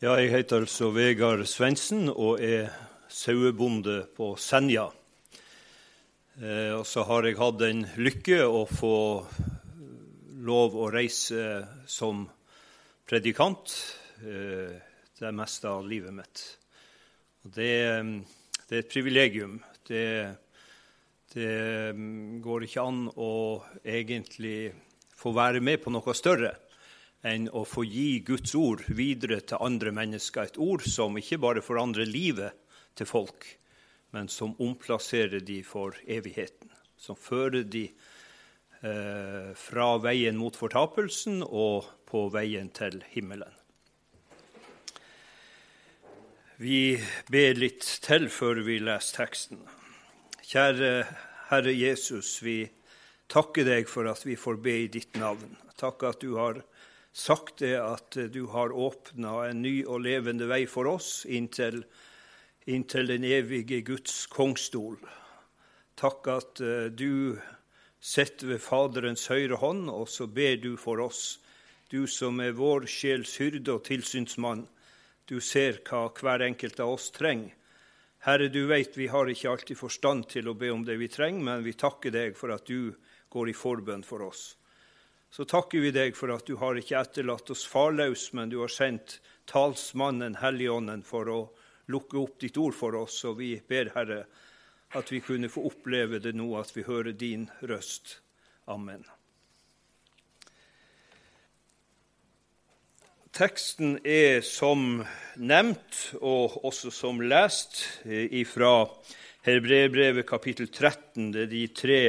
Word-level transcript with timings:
Ja, 0.00 0.14
jeg 0.16 0.30
heter 0.32 0.62
altså 0.62 0.86
Vegard 0.96 1.42
Svendsen 1.44 2.06
og 2.08 2.38
er 2.40 2.70
sauebonde 3.12 4.06
på 4.16 4.30
Senja. 4.40 4.86
Eh, 6.40 6.72
og 6.72 6.86
så 6.88 7.04
har 7.04 7.28
jeg 7.28 7.36
hatt 7.36 7.58
den 7.60 7.82
lykke 8.00 8.38
å 8.48 8.62
få 8.64 8.94
lov 10.40 10.78
å 10.80 10.86
reise 10.88 11.42
som 11.84 12.22
predikant 13.04 13.74
eh, 14.24 14.72
det 15.20 15.34
meste 15.36 15.68
av 15.68 15.84
livet 15.84 16.16
mitt. 16.16 16.46
Det, 17.44 17.68
det 18.70 18.78
er 18.78 18.80
et 18.80 18.90
privilegium. 18.96 19.60
Det, 19.84 20.08
det 21.36 21.52
går 22.40 22.68
ikke 22.70 22.88
an 22.88 23.04
å 23.20 23.30
egentlig 23.84 24.72
få 25.12 25.36
være 25.36 25.60
med 25.60 25.84
på 25.84 25.92
noe 25.92 26.16
større 26.16 26.56
enn 27.26 27.48
å 27.52 27.64
få 27.68 27.84
gi 27.84 28.20
Guds 28.24 28.54
ord 28.56 28.84
videre 28.88 29.40
til 29.44 29.60
andre 29.60 29.92
mennesker. 29.92 30.48
Et 30.48 30.60
ord 30.60 30.84
som 30.88 31.18
ikke 31.20 31.40
bare 31.42 31.64
forandrer 31.64 32.08
livet 32.08 32.56
til 32.96 33.08
folk, 33.08 33.46
men 34.16 34.28
som 34.32 34.56
omplasserer 34.58 35.44
de 35.44 35.60
for 35.66 35.96
evigheten. 36.08 36.70
Som 37.00 37.16
fører 37.16 37.64
de 37.64 37.86
eh, 37.88 39.52
fra 39.56 39.94
veien 40.02 40.36
mot 40.40 40.56
fortapelsen 40.56 41.42
og 41.44 41.88
på 42.10 42.26
veien 42.32 42.72
til 42.76 43.02
himmelen. 43.12 43.52
Vi 46.60 46.98
ber 47.32 47.56
litt 47.56 47.86
til 48.04 48.26
før 48.28 48.60
vi 48.66 48.82
leser 48.84 49.22
teksten. 49.22 49.62
Kjære 50.44 50.90
Herre 51.48 51.72
Jesus, 51.72 52.34
vi 52.44 52.66
takker 53.32 53.64
deg 53.64 53.88
for 53.88 54.10
at 54.10 54.26
vi 54.26 54.36
får 54.36 54.58
be 54.60 54.74
i 54.82 54.90
ditt 54.92 55.16
navn. 55.16 55.54
Takk 55.80 56.04
at 56.10 56.20
du 56.20 56.34
har 56.36 56.60
sagt 57.12 57.58
det 57.58 57.76
at 57.76 58.16
du 58.32 58.44
har 58.46 58.72
åpna 58.72 59.48
en 59.48 59.62
ny 59.62 59.80
og 59.84 60.04
levende 60.04 60.46
vei 60.50 60.64
for 60.70 60.88
oss 60.90 61.24
inntil, 61.26 61.82
inntil 62.70 63.10
den 63.10 63.26
evige 63.26 63.80
Guds 63.86 64.26
kongstol. 64.30 64.98
Takk 65.98 66.28
at 66.32 66.62
uh, 66.62 66.86
du 66.86 67.36
sitter 68.00 68.54
ved 68.54 68.62
Faderens 68.64 69.26
høyre 69.28 69.58
hånd, 69.60 69.90
og 69.90 70.08
så 70.08 70.26
ber 70.30 70.56
du 70.62 70.76
for 70.80 71.02
oss, 71.02 71.40
du 71.90 72.06
som 72.06 72.38
er 72.40 72.54
vår 72.56 72.86
sjels 72.88 73.34
hyrde 73.42 73.74
og 73.74 73.84
tilsynsmann. 73.84 74.64
Du 75.26 75.40
ser 75.42 75.82
hva 75.86 76.06
hver 76.14 76.46
enkelt 76.46 76.80
av 76.80 76.94
oss 76.94 77.10
trenger. 77.12 77.52
Herre, 78.20 78.50
du 78.52 78.66
vet 78.68 78.96
vi 79.00 79.08
har 79.08 79.28
ikke 79.32 79.48
alltid 79.48 79.78
forstand 79.80 80.26
til 80.28 80.50
å 80.50 80.54
be 80.54 80.68
om 80.72 80.82
det 80.84 80.98
vi 81.00 81.08
trenger, 81.08 81.42
men 81.44 81.64
vi 81.64 81.72
takker 81.72 82.12
deg 82.12 82.36
for 82.36 82.52
at 82.52 82.68
du 82.68 82.92
går 83.32 83.48
i 83.48 83.56
forbønn 83.56 84.04
for 84.04 84.26
oss 84.26 84.59
så 85.30 85.44
takker 85.46 85.80
vi 85.80 85.92
deg 85.94 86.16
for 86.18 86.32
at 86.34 86.46
du 86.46 86.56
har 86.58 86.78
ikke 86.78 86.98
etterlatt 86.98 87.52
oss 87.54 87.62
farløs, 87.70 88.32
men 88.34 88.50
du 88.50 88.58
har 88.64 88.72
sendt 88.72 89.20
talsmannen, 89.50 90.40
Helligånden, 90.42 91.04
for 91.06 91.30
å 91.30 91.40
lukke 91.90 92.18
opp 92.18 92.40
ditt 92.42 92.58
ord 92.58 92.74
for 92.74 92.98
oss. 92.98 93.20
Og 93.30 93.38
vi 93.38 93.54
ber, 93.68 93.92
Herre, 93.94 94.24
at 94.98 95.12
vi 95.12 95.22
kunne 95.22 95.50
få 95.50 95.68
oppleve 95.70 96.18
det 96.22 96.34
nå, 96.34 96.50
at 96.58 96.74
vi 96.74 96.86
hører 96.86 97.14
din 97.14 97.46
røst. 97.62 98.18
Amen. 98.70 99.06
Teksten 103.30 104.00
er 104.02 104.42
som 104.42 105.04
nevnt, 105.38 106.00
og 106.18 106.58
også 106.66 106.90
som 106.90 107.22
lest, 107.22 107.84
fra 108.50 108.72
Hebreerbrevet 109.46 110.26
kapittel 110.26 110.66
13. 110.66 111.30
Det 111.30 111.46
er 111.46 111.52
de 111.54 111.62
tre 111.70 112.00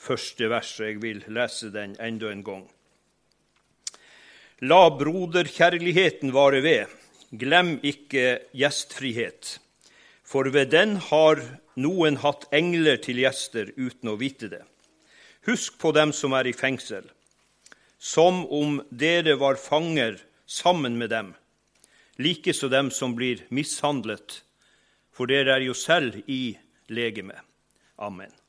første 0.00 0.48
verset. 0.50 0.86
Jeg 0.86 1.02
vil 1.02 1.24
lese 1.28 1.70
den 1.74 1.96
enda 2.00 2.32
en 2.32 2.44
gang. 2.44 2.66
La 4.60 4.88
broderkjærligheten 4.92 6.34
vare 6.36 6.60
ved, 6.64 6.86
glem 7.32 7.78
ikke 7.82 8.40
gjestfrihet. 8.52 9.58
For 10.24 10.50
ved 10.52 10.70
den 10.72 10.96
har 11.10 11.40
noen 11.80 12.20
hatt 12.22 12.44
engler 12.54 13.00
til 13.02 13.22
gjester 13.22 13.72
uten 13.76 14.12
å 14.12 14.18
vite 14.20 14.50
det. 14.52 14.62
Husk 15.48 15.78
på 15.80 15.94
dem 15.96 16.12
som 16.12 16.36
er 16.36 16.50
i 16.50 16.52
fengsel, 16.52 17.06
som 17.98 18.44
om 18.52 18.80
dere 18.90 19.38
var 19.40 19.56
fanger 19.60 20.20
sammen 20.46 20.98
med 21.00 21.10
dem, 21.10 21.32
likeså 22.20 22.68
dem 22.68 22.90
som 22.92 23.16
blir 23.16 23.46
mishandlet, 23.48 24.42
for 25.10 25.30
dere 25.30 25.56
er 25.56 25.64
jo 25.64 25.76
selv 25.76 26.20
i 26.28 26.58
legeme. 26.92 27.40
Amen. 27.96 28.39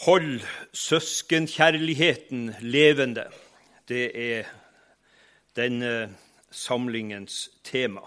Hold 0.00 0.40
søskenkjærligheten 0.72 2.54
levende. 2.60 3.26
Det 3.88 4.06
er 4.16 4.46
denne 5.56 6.14
samlingens 6.50 7.50
tema. 7.64 8.00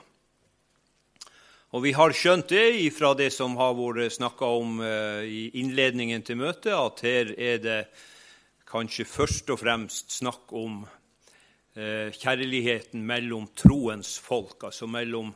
Og 1.70 1.84
Vi 1.84 1.92
har 1.94 2.16
skjønt 2.18 2.50
det 2.50 2.90
fra 2.98 3.14
det 3.14 3.30
som 3.36 3.54
har 3.62 3.78
vært 3.78 4.18
snakka 4.18 4.50
om 4.58 4.82
eh, 4.82 5.22
i 5.22 5.44
innledningen 5.62 6.26
til 6.26 6.42
møtet, 6.42 6.74
at 6.74 7.06
her 7.06 7.30
er 7.38 7.62
det 7.62 7.80
kanskje 8.66 9.06
først 9.06 9.54
og 9.54 9.62
fremst 9.62 10.18
snakk 10.18 10.50
om 10.50 10.82
eh, 11.78 12.10
kjærligheten 12.10 13.06
mellom 13.06 13.52
troens 13.54 14.18
folk, 14.18 14.64
altså 14.64 14.90
mellom 14.90 15.30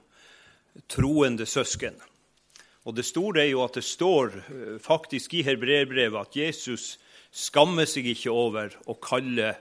troende 0.90 1.46
søsken. 1.46 2.02
Og 2.88 2.96
Det 2.96 3.04
store 3.04 3.44
er 3.44 3.50
jo 3.52 3.66
at 3.66 3.76
det 3.76 3.84
står 3.84 4.32
eh, 4.32 4.78
faktisk 4.80 5.34
i 5.36 5.44
hebreerbrevet 5.44 6.22
at 6.22 6.38
Jesus 6.40 6.96
skammer 7.36 7.86
seg 7.90 8.08
ikke 8.08 8.32
over 8.32 8.72
å 8.88 8.96
kalle 9.04 9.58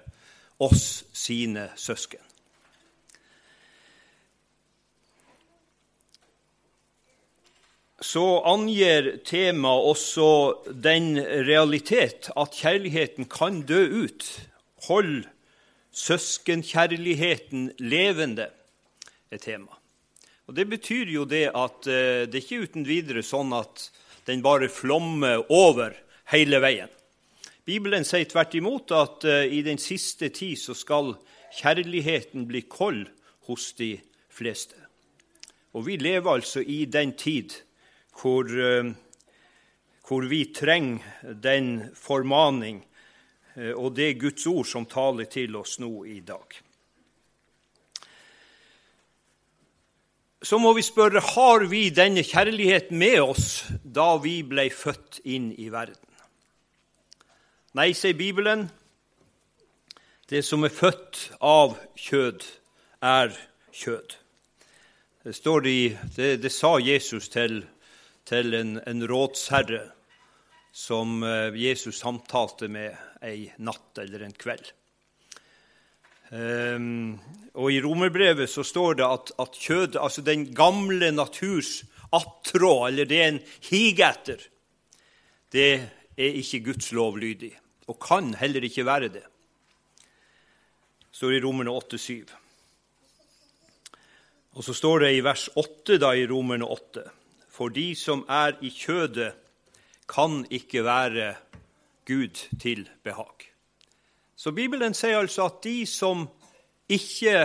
oss 0.63 1.03
sine 1.11 1.67
søsken. 1.75 2.23
Så 8.07 8.23
angir 8.47 9.17
temaet 9.27 9.89
også 9.91 10.29
den 10.85 11.17
realitet 11.49 12.29
at 12.37 12.55
kjærligheten 12.55 13.27
kan 13.33 13.65
dø 13.67 13.81
ut. 14.05 14.29
Hold 14.87 15.25
søskenkjærligheten 15.97 17.73
levende, 17.81 18.53
er 19.33 19.43
temaet. 19.43 19.76
Og 20.47 20.55
Det 20.55 20.67
betyr 20.71 21.11
jo 21.11 21.25
det 21.27 21.49
at 21.59 21.89
eh, 21.91 22.23
det 22.31 22.39
er 22.39 22.45
ikke 22.45 22.67
uten 22.69 22.87
videre 22.87 23.23
sånn 23.27 23.51
at 23.57 23.89
den 24.29 24.45
bare 24.45 24.71
flommer 24.71 25.43
over 25.51 25.97
hele 26.31 26.61
veien. 26.63 26.91
Bibelen 27.67 28.07
sier 28.07 28.29
tvert 28.31 28.55
imot 28.55 28.95
at 28.95 29.27
eh, 29.27 29.51
i 29.59 29.65
den 29.67 29.81
siste 29.83 30.31
tid 30.31 30.55
så 30.61 30.77
skal 30.79 31.17
kjærligheten 31.57 32.47
bli 32.47 32.63
kold 32.71 33.09
hos 33.51 33.73
de 33.79 33.97
fleste. 34.31 34.79
Og 35.75 35.89
vi 35.89 35.99
lever 35.99 36.39
altså 36.39 36.63
i 36.63 36.85
den 36.87 37.17
tid 37.19 37.57
hvor, 38.15 38.47
eh, 38.47 38.93
hvor 40.07 40.29
vi 40.31 40.45
trenger 40.55 41.35
den 41.43 41.91
formaning 41.95 42.85
og 43.57 43.95
det 43.97 44.19
Guds 44.21 44.45
ord 44.51 44.67
som 44.69 44.85
taler 44.85 45.25
til 45.33 45.55
oss 45.57 45.79
nå 45.81 45.89
i 46.13 46.19
dag. 46.21 46.59
Så 50.43 50.59
må 50.61 50.73
vi 50.77 50.85
spørre 50.85 51.23
har 51.35 51.65
vi 51.71 51.89
denne 51.95 52.25
kjærligheten 52.27 52.99
med 52.99 53.21
oss 53.23 53.47
da 53.83 54.17
vi 54.21 54.43
ble 54.47 54.69
født 54.73 55.23
inn 55.25 55.53
i 55.57 55.71
verden. 55.73 56.03
Nei, 57.77 57.93
sier 57.97 58.17
Bibelen, 58.17 58.69
det 60.31 60.43
som 60.45 60.65
er 60.65 60.73
født 60.73 61.27
av 61.45 61.77
kjød, 62.01 62.45
er 63.05 63.35
kjød. 63.77 64.17
Det, 65.27 65.35
står 65.37 65.69
i, 65.69 65.81
det, 66.17 66.31
det 66.43 66.53
sa 66.55 66.77
Jesus 66.81 67.29
til, 67.33 67.61
til 68.29 68.57
en, 68.57 68.79
en, 68.87 69.05
rådsherre 69.09 69.83
som 70.77 71.23
eh, 71.27 71.57
Jesus 71.57 72.01
samtalte 72.01 72.69
med 72.73 72.97
ei 73.25 73.51
natt 73.59 74.01
eller 74.03 74.25
en 74.25 74.37
kveld. 74.37 74.73
Um, 76.31 77.21
og 77.55 77.71
I 77.71 77.81
romerbrevet 77.85 78.51
så 78.51 78.65
står 78.67 78.99
det 78.99 79.07
at, 79.07 79.31
at 79.39 79.59
kjød, 79.63 79.99
altså 80.03 80.25
den 80.27 80.49
gamle 80.55 81.13
naturs 81.15 81.85
attråd, 82.13 82.89
eller 82.89 83.07
det 83.09 83.21
en 83.23 83.39
higer 83.69 84.11
etter, 84.11 84.43
det 85.55 85.71
er 86.17 86.41
ikke 86.43 86.65
Guds 86.73 86.91
lovlydig, 86.93 87.53
og 87.87 88.01
kan 88.03 88.35
heller 88.35 88.67
ikke 88.67 88.87
være. 88.87 89.13
Det 89.15 89.23
står 91.17 91.37
i 91.37 91.41
Romerne 91.41 91.73
8,7. 91.73 92.35
Og 94.57 94.65
så 94.65 94.73
står 94.73 95.05
det 95.05 95.15
i 95.15 95.25
vers 95.25 95.49
8 95.57 95.99
da 96.01 96.13
i 96.17 96.27
Romerne 96.29 96.65
8.: 96.65 97.05
For 97.49 97.69
de 97.73 97.95
som 97.97 98.25
er 98.29 98.57
i 98.61 98.73
kjødet, 98.73 99.33
kan 100.09 100.45
ikke 100.51 100.85
være 100.85 101.35
Gud 102.07 102.47
til 102.61 102.89
behag. 103.03 103.56
Så 104.37 104.53
Bibelen 104.53 104.95
sier 104.95 105.19
altså 105.19 105.49
at 105.49 105.63
de 105.65 105.87
som 105.89 106.27
ikke 106.93 107.37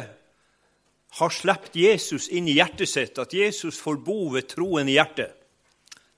har 1.17 1.33
sluppet 1.33 1.75
Jesus 1.79 2.27
inn 2.31 2.49
i 2.51 2.55
hjertet 2.57 2.89
sitt, 2.91 3.19
at 3.19 3.33
Jesus 3.35 3.79
får 3.79 3.99
bo 4.03 4.29
ved 4.35 4.49
troen 4.51 4.91
i 4.91 4.97
hjertet, 4.97 5.33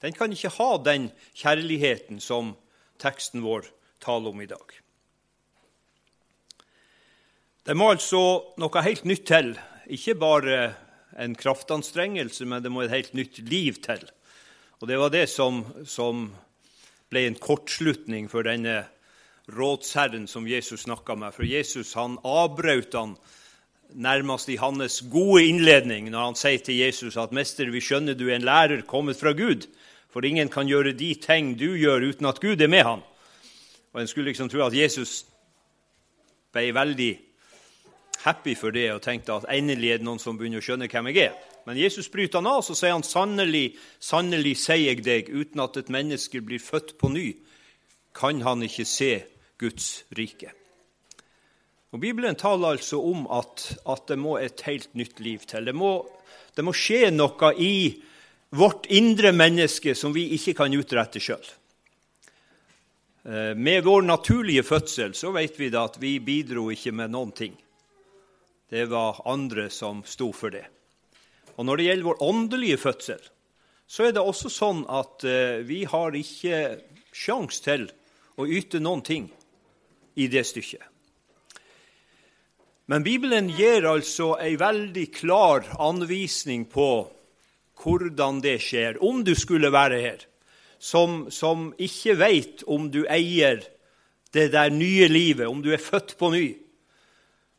den 0.04 0.16
kan 0.18 0.34
ikke 0.36 0.52
ha 0.58 0.72
den 0.84 1.08
kjærligheten 1.40 2.20
som 2.20 2.56
teksten 3.00 3.44
vår 3.46 3.70
taler 4.04 4.34
om 4.34 4.42
i 4.44 4.50
dag. 4.50 4.74
Det 7.64 7.76
må 7.80 7.94
altså 7.94 8.20
noe 8.60 8.84
helt 8.84 9.06
nytt 9.08 9.24
til. 9.30 9.54
Ikke 9.88 10.18
bare 10.20 10.58
en 11.16 11.38
kraftanstrengelse, 11.40 12.44
men 12.50 12.64
det 12.66 12.72
må 12.74 12.84
et 12.84 12.92
helt 12.92 13.14
nytt 13.16 13.40
liv 13.48 13.80
til. 13.86 14.04
Og 14.82 14.90
Det 14.90 15.00
var 15.00 15.14
det 15.14 15.30
som, 15.32 15.64
som 15.88 16.26
ble 17.08 17.24
en 17.30 17.40
kortslutning 17.40 18.28
for 18.28 18.44
denne 18.44 18.82
rådsherren 19.52 20.28
som 20.28 20.48
Jesus 20.48 20.82
snakka 20.82 21.16
med. 21.16 21.34
For 21.34 21.44
Jesus 21.44 21.94
han 21.94 22.18
avbrøt 22.24 22.94
han 22.94 23.16
nærmest 23.94 24.50
i 24.50 24.58
hans 24.58 25.02
gode 25.12 25.46
innledning 25.46 26.10
når 26.12 26.26
han 26.26 26.38
sier 26.40 26.64
til 26.64 26.78
Jesus 26.78 27.18
at 27.18 27.32
'Mester, 27.32 27.70
vi 27.72 27.82
skjønner 27.82 28.14
du 28.14 28.30
er 28.30 28.36
en 28.36 28.48
lærer 28.48 28.82
kommet 28.88 29.18
fra 29.18 29.34
Gud', 29.34 29.68
for 30.10 30.26
ingen 30.26 30.50
kan 30.50 30.68
gjøre 30.68 30.94
de 30.94 31.14
ting 31.16 31.60
du 31.60 31.76
gjør, 31.76 32.10
uten 32.10 32.26
at 32.26 32.40
Gud 32.40 32.62
er 32.62 32.68
med 32.68 32.84
han. 32.84 33.02
Og 33.94 34.02
En 34.02 34.08
skulle 34.08 34.30
liksom 34.30 34.50
tro 34.50 34.62
at 34.66 34.74
Jesus 34.74 35.26
ble 36.52 36.74
veldig 36.74 37.20
happy 38.24 38.56
for 38.56 38.72
det 38.72 38.92
og 38.94 39.02
tenkte 39.02 39.34
at 39.34 39.46
endelig 39.50 39.92
er 39.92 39.98
det 39.98 40.06
noen 40.06 40.20
som 40.20 40.38
begynner 40.38 40.62
å 40.62 40.66
skjønne 40.66 40.88
hvem 40.88 41.08
jeg 41.08 41.18
er. 41.18 41.34
Men 41.66 41.78
Jesus 41.78 42.10
bryter 42.10 42.42
han 42.42 42.48
av, 42.48 42.62
så 42.62 42.76
sier 42.76 42.92
han 42.92 43.04
sannelig, 43.04 43.76
sannelig 44.00 44.58
sier 44.58 44.94
jeg 44.94 45.04
deg, 45.04 45.30
uten 45.30 45.60
at 45.60 45.78
et 45.78 45.90
menneske 45.90 46.42
blir 46.42 46.60
født 46.60 46.98
på 46.98 47.10
ny, 47.10 47.36
kan 48.14 48.42
han 48.42 48.64
ikke 48.64 48.86
se 48.86 49.24
Guds 49.62 50.04
rike. 50.18 50.52
Og 51.94 52.02
Bibelen 52.02 52.36
taler 52.36 52.74
altså 52.74 52.98
om 53.06 53.28
at, 53.30 53.68
at 53.86 54.08
det 54.10 54.18
må 54.18 54.40
et 54.42 54.62
helt 54.66 54.90
nytt 54.98 55.20
liv 55.22 55.44
til. 55.46 55.68
Det 55.70 55.76
må, 55.78 56.00
det 56.58 56.66
må 56.66 56.74
skje 56.74 57.12
noe 57.14 57.52
i 57.62 57.76
vårt 58.54 58.88
indre 58.94 59.30
menneske 59.34 59.94
som 59.98 60.14
vi 60.14 60.32
ikke 60.34 60.56
kan 60.58 60.74
utrette 60.74 61.22
sjøl. 61.22 61.44
Eh, 63.30 63.54
med 63.56 63.86
vår 63.86 64.08
naturlige 64.10 64.66
fødsel 64.66 65.14
så 65.16 65.32
vet 65.38 65.60
vi 65.60 65.70
da 65.74 65.86
at 65.86 66.00
vi 66.02 66.18
bidro 66.20 66.72
ikke 66.74 66.96
med 66.98 67.14
noen 67.14 67.36
ting. 67.38 67.54
Det 68.74 68.88
var 68.90 69.22
andre 69.30 69.70
som 69.70 70.02
sto 70.06 70.32
for 70.34 70.50
det. 70.50 70.66
Og 71.56 71.66
Når 71.66 71.78
det 71.78 71.86
gjelder 71.86 72.10
vår 72.10 72.24
åndelige 72.26 72.82
fødsel, 72.82 73.22
så 73.86 74.08
er 74.08 74.16
det 74.16 74.26
også 74.26 74.50
sånn 74.50 74.82
at 74.90 75.22
uh, 75.28 75.62
vi 75.62 75.84
har 75.86 76.16
ikke 76.18 76.80
sjans 77.14 77.60
til 77.62 77.86
å 78.42 78.48
yte 78.50 78.82
noen 78.82 79.04
ting 79.06 79.28
i 80.16 80.28
det 80.28 80.46
stykket. 80.48 80.84
Men 82.86 83.04
Bibelen 83.04 83.48
gir 83.56 83.86
altså 83.88 84.34
ei 84.44 84.58
veldig 84.60 85.08
klar 85.16 85.66
anvisning 85.80 86.66
på 86.70 86.90
hvordan 87.84 88.42
det 88.44 88.60
skjer, 88.64 89.00
om 89.04 89.24
du 89.24 89.34
skulle 89.36 89.72
være 89.72 90.02
her, 90.04 90.26
som, 90.80 91.32
som 91.32 91.72
ikke 91.80 92.18
veit 92.20 92.66
om 92.68 92.90
du 92.92 93.06
eier 93.08 93.64
det 94.36 94.50
der 94.52 94.70
nye 94.74 95.08
livet, 95.08 95.48
om 95.48 95.62
du 95.64 95.72
er 95.72 95.82
født 95.82 96.18
på 96.20 96.32
ny 96.34 96.48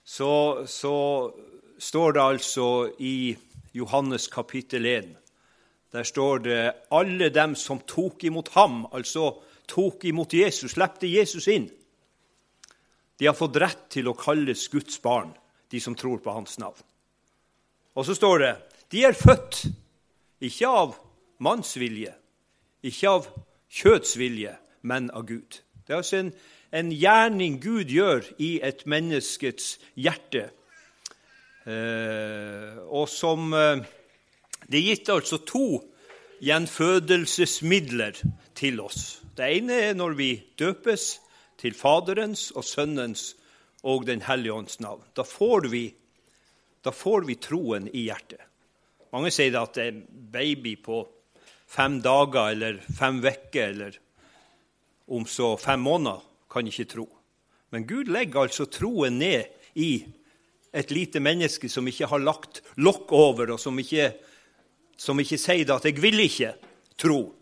så, 0.04 0.64
så 0.68 0.96
står 1.78 2.12
det 2.12 2.22
altså 2.22 2.66
i 3.00 3.36
Johannes 3.72 4.28
kapittel 4.28 4.86
1 4.86 5.08
Der 5.92 6.02
står 6.02 6.38
det 6.44 6.72
alle 6.90 7.30
dem 7.30 7.54
som 7.54 7.80
tok 7.80 8.24
imot 8.24 8.48
ham, 8.52 8.86
altså 8.92 9.40
tok 9.68 10.04
imot 10.04 10.34
Jesus, 10.34 10.74
slepte 10.74 11.08
Jesus 11.08 11.48
inn. 11.48 11.70
De 13.18 13.28
har 13.28 13.36
fått 13.38 13.56
rett 13.62 13.86
til 13.94 14.08
å 14.10 14.16
kalles 14.18 14.66
Guds 14.72 14.98
barn, 15.02 15.32
de 15.70 15.80
som 15.80 15.94
tror 15.94 16.18
på 16.22 16.34
hans 16.34 16.58
navn. 16.58 16.80
Og 17.94 18.06
så 18.06 18.16
står 18.16 18.42
det 18.42 18.54
de 18.94 19.04
er 19.06 19.16
født 19.16 19.64
ikke 20.44 20.70
av 20.70 20.96
mannsvilje, 21.42 22.12
ikke 22.84 23.10
av 23.10 23.30
kjøtsvilje, 23.74 24.52
men 24.86 25.08
av 25.14 25.24
Gud. 25.26 25.62
Det 25.86 25.94
er 25.94 26.02
altså 26.02 26.20
en 26.20 26.34
en 26.74 26.90
gjerning 26.90 27.60
Gud 27.62 27.92
gjør 27.92 28.26
i 28.42 28.58
et 28.66 28.82
menneskets 28.90 29.76
hjerte. 29.94 30.48
Eh, 31.64 32.80
og 32.90 33.06
som 33.08 33.54
eh, 33.54 33.84
Det 34.64 34.78
er 34.80 34.88
gitt 34.88 35.08
altså 35.12 35.38
to 35.44 35.66
gjenfødelsesmidler 36.44 38.16
til 38.56 38.80
oss. 38.80 39.20
Det 39.36 39.44
ene 39.58 39.76
er 39.90 39.94
når 39.94 40.16
vi 40.16 40.30
døpes 40.58 41.20
til 41.60 41.74
Faderens 41.76 42.50
og 42.54 42.64
Sønnens 42.64 43.34
og 43.84 44.06
Den 44.06 44.22
hellige 44.24 44.52
ånds 44.52 44.80
navn. 44.80 45.02
Da 45.16 45.22
får, 45.28 45.68
vi, 45.68 45.86
da 46.82 46.90
får 46.90 47.26
vi 47.28 47.36
troen 47.36 47.88
i 47.92 48.06
hjertet. 48.06 48.40
Mange 49.12 49.30
sier 49.30 49.54
at 49.60 49.76
det 49.76 49.84
er 49.86 50.00
baby 50.34 50.74
på 50.82 51.04
fem 51.70 52.00
dager 52.02 52.54
eller 52.54 52.80
fem 52.98 53.20
uker 53.22 53.68
eller 53.68 53.98
om 55.14 55.26
så 55.28 55.54
fem 55.60 55.84
måneder 55.84 56.22
kan 56.50 56.66
ikke 56.66 56.88
tro. 56.90 57.06
Men 57.70 57.86
Gud 57.86 58.10
legger 58.10 58.46
altså 58.46 58.66
troen 58.70 59.18
ned 59.18 59.44
i 59.74 60.04
et 60.74 60.90
lite 60.90 61.20
menneske 61.22 61.68
som 61.70 61.86
ikke 61.86 62.08
har 62.10 62.22
lagt 62.22 62.62
lokk 62.82 63.12
over, 63.14 63.54
og 63.54 63.60
som 63.60 63.78
ikke, 63.78 64.12
som 64.96 65.20
ikke 65.20 65.38
sier 65.38 65.74
at 65.74 65.84
'jeg 65.84 66.02
vil 66.02 66.20
ikke 66.20 66.54
tro'. 66.98 67.32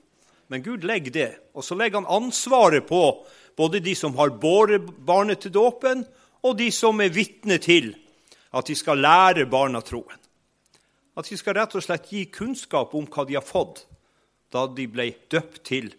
Men 0.49 0.63
Gud 0.63 0.85
legger 0.85 1.13
det, 1.13 1.35
og 1.55 1.65
så 1.65 1.75
legger 1.75 2.01
han 2.01 2.25
ansvaret 2.25 2.87
på 2.87 3.27
både 3.57 3.81
de 3.81 3.95
som 3.99 4.17
har 4.17 4.35
båret 4.41 4.87
barnet 5.07 5.45
til 5.45 5.55
dåpen, 5.55 6.05
og 6.43 6.59
de 6.59 6.71
som 6.75 7.01
er 7.01 7.13
vitne 7.15 7.59
til 7.63 7.93
at 8.53 8.67
de 8.69 8.77
skal 8.77 9.01
lære 9.01 9.47
barna 9.51 9.81
troen. 9.81 10.19
At 11.17 11.29
de 11.29 11.37
skal 11.37 11.57
rett 11.59 11.75
og 11.77 11.85
slett 11.85 12.09
gi 12.09 12.25
kunnskap 12.33 12.95
om 12.97 13.07
hva 13.07 13.25
de 13.29 13.37
har 13.37 13.45
fått 13.45 13.85
da 14.53 14.67
de 14.69 14.87
ble 14.89 15.11
døpt 15.33 15.63
til 15.69 15.93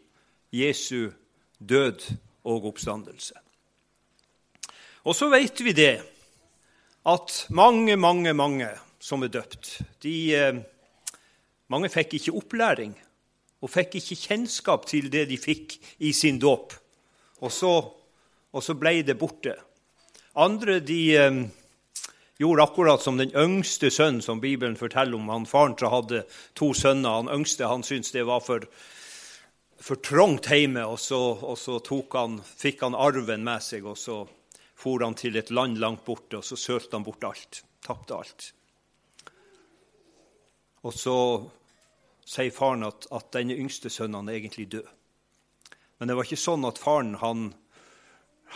Jesu 0.53 1.13
død 1.57 2.05
og 2.49 2.67
oppstandelse. 2.73 3.37
Og 5.03 5.15
så 5.17 5.29
vet 5.31 5.63
vi 5.65 5.73
det 5.75 5.95
at 7.09 7.31
mange, 7.51 7.97
mange, 7.99 8.33
mange 8.33 8.69
som 9.03 9.23
er 9.25 9.33
døpt, 9.33 9.81
de, 10.05 10.35
eh, 10.35 10.61
mange 11.67 11.89
fikk 11.91 12.13
ikke 12.19 12.35
opplæring 12.39 12.93
og 13.63 13.71
fikk 13.71 13.97
ikke 13.99 14.19
kjennskap 14.27 14.85
til 14.87 15.09
det 15.11 15.27
de 15.29 15.37
fikk 15.39 15.75
i 15.99 16.13
sin 16.15 16.39
dåp. 16.39 16.73
Og, 17.43 17.91
og, 18.51 18.63
så 18.63 18.75
ble 18.79 19.01
det 19.03 19.17
borte. 19.19 19.57
Andre 20.39 20.79
de 20.79 21.01
eh, 21.19 21.41
gjorde 22.39 22.63
akkurat 22.63 23.03
som 23.03 23.19
den 23.19 23.33
yngste 23.35 23.91
sønnen, 23.91 24.23
som 24.23 24.41
Bibelen 24.41 24.79
forteller 24.79 25.19
om. 25.19 25.29
Han 25.29 25.49
Faren 25.49 25.75
som 25.79 25.91
hadde 25.93 26.23
to 26.55 26.71
sønner. 26.77 27.21
Han 27.21 27.31
yngste 27.41 27.67
han 27.67 27.83
syntes 27.83 28.15
det 28.15 28.25
var 28.29 28.43
for 28.45 28.67
for 29.83 29.99
trangt 29.99 30.47
hjemme, 30.47 30.85
og 30.87 30.99
så, 30.99 31.19
og 31.43 31.57
så 31.59 31.75
han, 32.13 32.37
fikk 32.39 32.85
han 32.85 32.95
arven 32.95 33.43
med 33.43 33.63
seg. 33.63 33.85
og 33.85 33.97
Så 33.99 34.21
for 34.79 35.03
han 35.03 35.15
til 35.15 35.35
et 35.35 35.51
land 35.51 35.77
langt 35.77 36.05
borte, 36.05 36.39
og 36.39 36.43
så 36.43 36.55
sølte 36.55 36.95
han 36.95 37.03
bort 37.03 37.23
alt. 37.27 37.63
Tapte 37.83 38.15
alt. 38.15 38.53
Og 40.83 40.93
så 40.95 41.15
sier 42.23 42.51
faren 42.55 42.87
at, 42.87 43.07
at 43.11 43.31
denne 43.35 43.55
yngste 43.59 43.91
sønnen 43.91 44.29
er 44.29 44.39
egentlig 44.39 44.69
død. 44.71 44.87
Men 46.03 46.09
det 46.11 46.15
var 46.19 46.27
ikke 46.27 46.35
sånn 46.35 46.65
at 46.67 46.79
faren 46.83 47.13
han, 47.21 47.43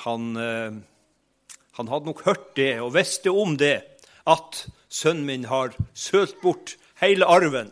han, 0.04 0.24
eh, 0.36 0.74
han 1.78 1.88
hadde 1.88 2.10
nok 2.10 2.26
hørt 2.26 2.50
det 2.58 2.74
og 2.84 2.90
visste 2.92 3.32
om 3.32 3.54
det, 3.56 3.78
at 4.28 4.58
sønnen 4.92 5.24
min 5.30 5.46
har 5.48 5.72
sølt 5.96 6.42
bort 6.42 6.74
hele 7.00 7.24
arven. 7.24 7.70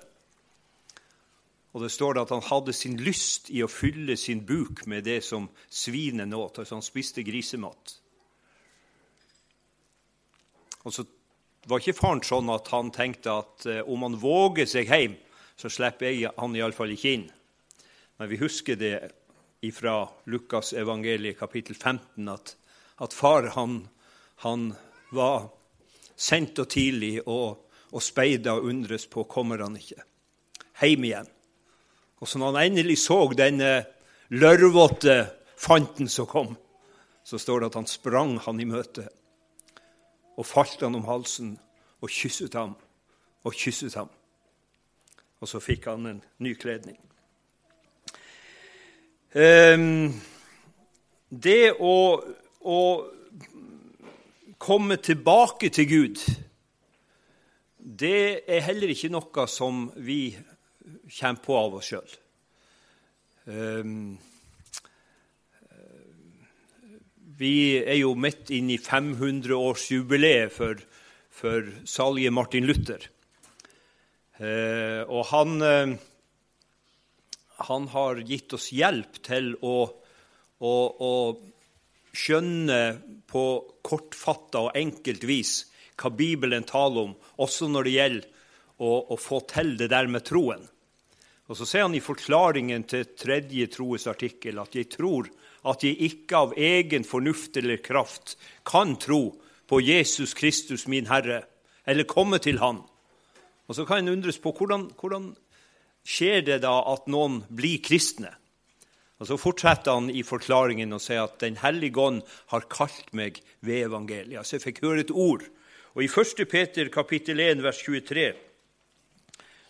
Og 1.76 1.84
det 1.84 1.90
står 1.92 2.22
at 2.22 2.32
han 2.32 2.46
hadde 2.48 2.72
sin 2.72 2.96
lyst 3.04 3.52
i 3.52 3.66
å 3.66 3.68
fylle 3.68 4.16
sin 4.16 4.46
buk 4.48 4.86
med 4.88 5.04
det 5.10 5.18
som 5.28 5.50
svinet 5.68 6.32
åt. 6.40 6.62
Altså 6.64 6.80
han 6.80 6.88
spiste 6.88 7.28
grisemat. 7.28 7.98
Og 10.88 10.96
så 10.96 11.04
var 11.68 11.84
ikke 11.84 11.98
faren 12.00 12.24
sånn 12.24 12.54
at 12.56 12.72
han 12.72 12.96
tenkte 12.96 13.36
at 13.44 13.68
eh, 13.68 13.84
om 13.84 14.08
han 14.08 14.16
våger 14.24 14.72
seg 14.72 14.88
hjem, 14.88 15.20
så 15.60 15.68
slipper 15.68 16.14
jeg 16.14 16.32
han 16.40 16.56
iallfall 16.56 16.96
ikke 16.96 17.16
inn. 17.20 17.30
Men 18.24 18.32
vi 18.32 18.40
husker 18.40 18.80
det 18.80 18.96
fra 19.72 20.10
Lukas 20.26 20.74
evangeliet 20.74 21.40
kapittel 21.40 21.76
15 21.76 22.30
at, 22.30 22.56
at 23.02 23.14
far 23.14 23.50
han, 23.56 23.88
han, 24.44 24.74
var 25.12 25.50
sendt 26.16 26.60
og 26.60 26.70
tidlig 26.70 27.22
og, 27.28 27.70
og 27.92 28.04
speida 28.04 28.56
og 28.58 28.68
undres 28.68 29.06
på 29.08 29.24
kommer 29.30 29.64
han 29.64 29.78
ikke. 29.80 30.02
Hjem 30.82 31.06
igjen. 31.08 31.30
Og 32.20 32.28
så 32.28 32.40
når 32.40 32.52
han 32.52 32.72
endelig 32.72 32.98
så 33.04 33.20
denne 33.38 33.86
lørvete 34.34 35.18
fanten 35.58 36.10
som 36.12 36.28
kom, 36.28 36.56
så 37.24 37.38
står 37.40 37.62
det 37.62 37.72
at 37.72 37.80
han 37.80 37.88
sprang 37.90 38.38
han 38.44 38.60
i 38.60 38.68
møte 38.70 39.08
og 40.36 40.46
falt 40.46 40.84
han 40.84 40.98
om 40.98 41.08
halsen 41.08 41.56
og 42.04 42.12
kysset 42.12 42.56
ham 42.58 42.76
og 43.46 43.56
kysset 43.56 43.96
ham. 43.96 44.10
Og 45.40 45.50
så 45.50 45.62
fikk 45.64 45.88
han 45.90 46.08
en 46.10 46.22
ny 46.44 46.56
kledning. 46.58 46.98
Um, 49.36 50.14
det 51.28 51.74
å, 51.76 51.96
å 52.64 52.80
komme 54.58 54.96
tilbake 55.04 55.70
til 55.76 55.90
Gud, 55.90 56.22
det 57.78 58.46
er 58.48 58.64
heller 58.64 58.94
ikke 58.94 59.12
noe 59.12 59.48
som 59.52 59.90
vi 60.00 60.38
kommer 61.20 61.44
på 61.44 61.58
av 61.60 61.76
oss 61.82 61.92
sjøl. 61.92 62.16
Ehm, 63.52 64.16
Vi 67.36 67.76
er 67.84 67.98
jo 68.00 68.14
midt 68.16 68.48
inne 68.56 68.78
i 68.78 68.80
500-årsjubileet 68.80 70.54
for, 70.56 70.80
for 71.28 71.66
salget 71.84 72.32
Martin 72.32 72.64
Luther. 72.64 73.10
Eh, 74.40 75.02
og 75.04 75.26
han, 75.34 75.58
eh, 75.60 75.98
han, 77.58 77.88
har 77.88 78.22
gitt 78.28 78.54
oss 78.54 78.72
hjelp 78.76 79.22
til 79.26 79.54
å, 79.64 79.76
å, 80.60 80.74
å 80.74 81.14
skjønne 82.16 82.80
på 83.30 83.46
kortfatta 83.86 84.68
og 84.68 84.78
enkelt 84.78 85.24
vis 85.28 85.58
hva 85.96 86.12
Bibelen 86.12 86.66
taler 86.68 87.10
om, 87.10 87.14
også 87.40 87.70
når 87.72 87.88
det 87.88 87.96
gjelder 87.96 88.32
å, 88.84 88.92
å 89.16 89.18
få 89.20 89.42
til 89.48 89.76
det 89.80 89.90
der 89.94 90.10
med 90.12 90.26
troen. 90.28 90.66
Og 91.46 91.58
Så 91.58 91.68
sier 91.70 91.86
han 91.86 91.96
i 91.96 92.04
forklaringen 92.04 92.84
til 92.90 93.06
tredje 93.16 93.68
troes 93.72 94.08
artikkel 94.10 94.60
at 94.60 94.76
jeg 94.76 94.90
tror 94.96 95.30
at 95.66 95.84
jeg 95.86 95.98
ikke 96.10 96.38
av 96.38 96.54
egen 96.58 97.06
fornuft 97.06 97.58
eller 97.58 97.82
kraft 97.86 98.36
kan 98.68 98.96
tro 99.02 99.36
på 99.66 99.80
Jesus 99.82 100.36
Kristus, 100.38 100.86
min 100.88 101.08
Herre, 101.10 101.42
eller 101.86 102.06
komme 102.06 102.38
til 102.42 102.60
Han. 102.62 102.84
Og 103.66 103.76
Så 103.76 103.86
kan 103.86 104.04
en 104.04 104.14
undres 104.14 104.38
på 104.38 104.54
hvordan, 104.54 104.92
hvordan 105.00 105.32
skjer 106.06 106.44
det 106.46 106.60
da 106.66 106.78
at 106.94 107.08
noen 107.12 107.42
blir 107.50 107.82
kristne. 107.84 108.32
Og 109.20 109.28
Så 109.28 109.38
fortsetter 109.40 109.96
han 109.96 110.10
i 110.12 110.24
forklaringen 110.28 110.94
og 110.94 111.02
sier 111.02 111.24
at 111.24 111.40
Den 111.40 111.58
hellige 111.58 112.00
ånd 112.00 112.22
har 112.52 112.68
kalt 112.70 113.14
meg 113.14 113.42
ved 113.62 113.88
evangeliet. 113.88 114.40
Altså 114.40 114.58
jeg 114.58 114.66
fikk 114.68 114.84
høre 114.84 115.06
et 115.06 115.12
ord. 115.12 115.46
Og 115.96 116.04
I 116.04 116.12
1. 116.12 116.44
Peter 116.52 116.90
kapittel 116.92 117.40
1, 117.40 117.64
vers 117.64 117.80
23 117.80 118.34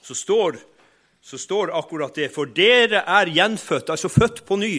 så 0.05 0.13
står, 0.13 0.57
så 1.21 1.37
står 1.37 1.71
akkurat 1.73 2.13
det. 2.13 2.31
For 2.33 2.45
dere 2.45 3.01
er 3.09 3.29
gjenfødt, 3.33 3.89
altså 3.89 4.09
født 4.09 4.43
på 4.45 4.57
ny 4.61 4.73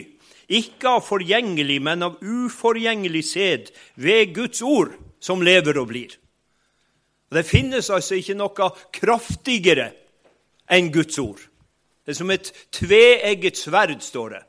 ikke 0.46 0.88
av 0.88 1.02
forgjengelig, 1.02 1.80
men 1.82 2.06
av 2.06 2.20
uforgjengelig 2.22 3.24
sæd 3.32 3.70
ved 3.98 4.34
Guds 4.36 4.62
ord, 4.62 4.94
som 5.18 5.42
lever 5.42 5.78
og 5.80 5.88
blir. 5.90 6.14
Og 7.30 7.38
Det 7.38 7.46
finnes 7.46 7.90
altså 7.90 8.14
ikke 8.14 8.36
noe 8.38 8.70
kraftigere 8.94 9.90
enn 10.70 10.90
Guds 10.94 11.18
ord. 11.22 11.40
Det 12.04 12.14
er 12.14 12.18
som 12.20 12.30
et 12.30 12.52
tveegget 12.74 13.58
sverd, 13.58 13.98
står 14.02 14.36
det, 14.36 14.42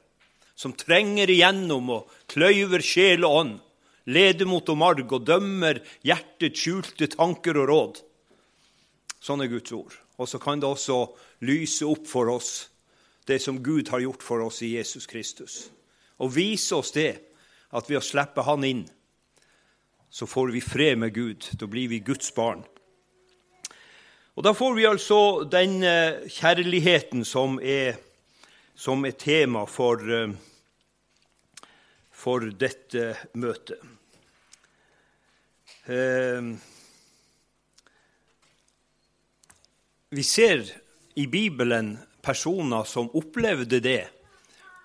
som 0.58 0.76
trenger 0.78 1.30
igjennom 1.30 1.90
og 1.94 2.12
kløyver 2.30 2.84
sjel 2.86 3.26
og 3.26 3.38
ånd, 3.42 3.56
leder 4.08 4.48
mot 4.50 4.70
og 4.70 4.78
marg 4.80 5.14
og 5.14 5.26
dømmer 5.28 5.82
hjertets 6.06 6.62
skjulte 6.64 7.10
tanker 7.14 7.58
og 7.64 7.70
råd. 7.70 8.04
Sånn 9.20 9.44
er 9.44 9.52
Guds 9.52 9.74
ord. 9.76 9.96
Og 10.18 10.30
så 10.30 10.40
kan 10.42 10.62
det 10.62 10.70
også 10.70 11.04
lyse 11.46 11.86
opp 11.86 12.08
for 12.10 12.30
oss 12.34 12.70
det 13.28 13.42
som 13.44 13.60
Gud 13.62 13.90
har 13.92 14.02
gjort 14.02 14.24
for 14.24 14.42
oss 14.46 14.64
i 14.66 14.76
Jesus 14.78 15.06
Kristus 15.10 15.68
og 16.18 16.34
vise 16.34 16.74
oss 16.74 16.94
det, 16.96 17.12
at 17.70 17.90
ved 17.90 18.00
å 18.00 18.06
slippe 18.06 18.42
Han 18.48 18.64
inn, 18.66 18.86
så 20.10 20.26
får 20.26 20.54
vi 20.56 20.64
fred 20.64 20.98
med 20.98 21.14
Gud. 21.14 21.46
Da 21.60 21.68
blir 21.70 21.92
vi 21.92 22.00
Guds 22.00 22.32
barn. 22.34 22.64
Og 24.38 24.44
Da 24.44 24.52
får 24.54 24.76
vi 24.78 24.84
altså 24.86 25.20
den 25.50 25.80
eh, 25.82 26.28
kjærligheten 26.30 27.24
som 27.26 27.56
er, 27.58 27.96
som 28.78 29.02
er 29.10 29.16
tema 29.18 29.64
for, 29.66 29.98
eh, 30.14 30.30
for 32.14 32.46
dette 32.54 33.16
møtet. 33.34 33.82
Eh, 35.90 36.52
vi 40.14 40.28
ser 40.30 40.70
i 41.18 41.26
Bibelen 41.26 41.96
personer 42.22 42.86
som 42.86 43.10
opplevde 43.18 43.82
det 43.82 44.04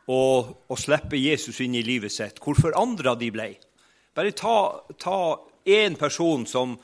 og, 0.09 0.64
og 0.64 0.80
slippe 0.80 1.21
Jesus 1.21 1.61
inn 1.61 1.76
i 1.76 1.85
livet 1.85 2.16
sitt, 2.16 2.40
hvor 2.40 2.56
forandra 2.56 3.18
de 3.21 3.28
ble. 3.28 3.52
Bare 4.16 4.32
ta 4.32 5.18
én 5.68 6.00
person 6.00 6.49
som 6.49 6.78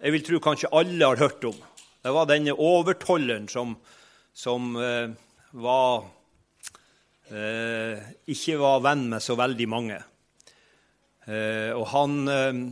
jeg 0.00 0.16
vil 0.16 0.24
tro 0.24 0.40
kanskje 0.40 0.72
alle 0.72 1.04
har 1.04 1.20
hørt 1.20 1.44
om. 1.44 1.66
Det 2.00 2.12
var 2.16 2.28
denne 2.30 2.54
overtolleren 2.56 3.48
som, 3.52 3.74
som 4.32 4.72
eh, 4.80 5.10
var 5.52 6.06
eh, 7.28 8.00
ikke 8.32 8.56
var 8.60 8.80
venn 8.86 9.04
med 9.12 9.20
så 9.20 9.36
veldig 9.36 9.68
mange. 9.68 9.98
Eh, 11.28 11.70
og 11.76 11.84
han, 11.92 12.16
eh, 12.32 12.62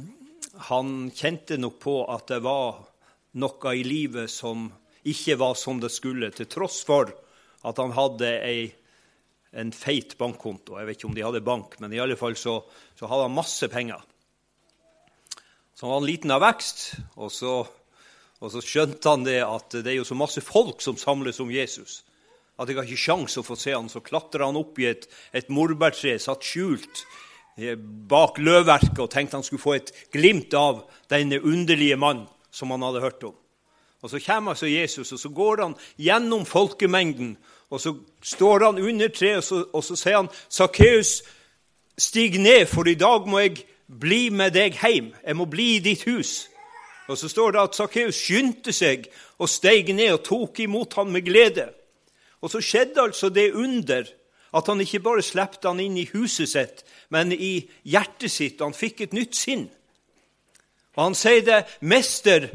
han 0.70 0.94
kjente 1.12 1.58
nok 1.60 1.76
på 1.82 1.96
at 2.08 2.32
det 2.32 2.40
var 2.46 2.80
noe 3.38 3.76
i 3.76 3.84
livet 3.84 4.32
som 4.32 4.70
ikke 5.08 5.36
var 5.40 5.58
som 5.60 5.80
det 5.82 5.92
skulle, 5.92 6.32
til 6.32 6.48
tross 6.48 6.80
for 6.88 7.12
at 7.68 7.80
han 7.82 7.92
hadde 7.92 8.32
ei 8.48 8.68
en 9.58 9.70
feit 9.72 10.16
bankkonto. 10.20 10.76
Jeg 10.76 10.88
vet 10.88 10.98
ikke 10.98 11.08
om 11.08 11.16
de 11.16 11.24
hadde 11.24 11.44
bank, 11.44 11.76
men 11.80 11.92
i 11.92 12.00
alle 12.00 12.16
fall 12.20 12.36
så, 12.36 12.60
så 12.96 13.08
hadde 13.08 13.28
han 13.28 13.36
masse 13.36 13.68
penger. 13.72 14.00
Så 15.72 15.86
han 15.86 15.92
var 15.94 16.02
en 16.02 16.08
liten 16.08 16.34
av 16.34 16.42
vekst, 16.42 16.82
og 17.16 17.32
så, 17.32 17.52
og 18.38 18.52
så, 18.52 18.62
skjønte 18.62 19.10
han 19.10 19.24
det 19.26 19.40
at 19.42 19.80
det 19.82 19.92
er 19.92 19.98
jo 19.98 20.06
så 20.06 20.16
masse 20.18 20.42
folk 20.44 20.82
som 20.84 20.98
samles 21.00 21.40
om 21.42 21.50
Jesus, 21.50 22.04
at 22.58 22.68
jeg 22.68 22.78
har 22.78 22.86
ikke 22.86 23.06
sjans 23.06 23.38
å 23.38 23.44
få 23.46 23.54
se 23.58 23.74
han. 23.74 23.90
Så 23.90 24.02
klatra 24.02 24.48
han 24.48 24.58
opp 24.58 24.78
i 24.82 24.88
et, 24.90 25.06
et 25.34 25.50
morbærtre, 25.50 26.16
satt 26.18 26.46
skjult 26.46 27.04
eh, 27.58 27.78
bak 27.78 28.40
løvverket 28.42 28.98
og 28.98 29.10
tenkte 29.12 29.38
han 29.38 29.46
skulle 29.46 29.62
få 29.62 29.76
et 29.76 29.92
glimt 30.14 30.54
av 30.58 30.82
denne 31.10 31.38
underlige 31.38 31.98
mannen 31.98 32.26
som 32.50 32.74
han 32.74 32.82
hadde 32.82 33.04
hørt 33.04 33.28
om. 33.28 33.36
Og 34.02 34.10
Så 34.10 34.20
kommer 34.22 34.54
altså 34.54 34.66
Jesus, 34.70 35.12
og 35.12 35.18
så 35.18 35.28
går 35.34 35.62
han 35.62 35.78
gjennom 35.98 36.44
folkemengden 36.46 37.36
og 37.70 37.80
så 37.80 37.94
står 38.22 38.64
han 38.64 38.78
under 38.78 39.08
treet, 39.08 39.36
og 39.36 39.44
så, 39.44 39.64
og 39.72 39.84
så 39.84 39.96
sier 39.96 40.16
han, 40.16 40.28
'Sakkeus, 40.48 41.22
stig 41.98 42.40
ned, 42.40 42.66
for 42.66 42.88
i 42.88 42.94
dag 42.94 43.28
må 43.28 43.38
jeg 43.38 43.64
bli 44.00 44.28
med 44.30 44.54
deg 44.54 44.78
hjem. 44.78 45.12
Jeg 45.26 45.36
må 45.36 45.44
bli 45.44 45.76
i 45.76 45.82
ditt 45.84 46.04
hus.' 46.08 46.48
Og 47.08 47.18
så 47.18 47.28
står 47.28 47.54
det 47.54 47.62
at 47.62 47.78
Sakkeus 47.78 48.20
skyndte 48.20 48.72
seg 48.76 49.08
og 49.40 49.48
steg 49.48 49.90
ned 49.96 50.12
og 50.18 50.24
tok 50.28 50.60
imot 50.64 50.98
han 51.00 51.12
med 51.12 51.24
glede. 51.24 51.70
Og 52.44 52.52
så 52.52 52.60
skjedde 52.62 53.02
altså 53.08 53.32
det 53.32 53.50
under 53.56 54.06
at 54.56 54.68
han 54.68 54.80
ikke 54.80 55.02
bare 55.04 55.24
slepte 55.24 55.68
han 55.68 55.80
inn 55.80 55.96
i 56.00 56.08
huset 56.12 56.48
sitt, 56.48 56.84
men 57.12 57.32
i 57.32 57.68
hjertet 57.84 58.32
sitt. 58.32 58.62
Han 58.64 58.76
fikk 58.76 59.02
et 59.04 59.16
nytt 59.16 59.36
sinn. 59.36 59.66
Og 60.96 61.02
han 61.04 61.16
sier 61.16 61.44
det, 61.44 61.64
'Mester, 61.80 62.48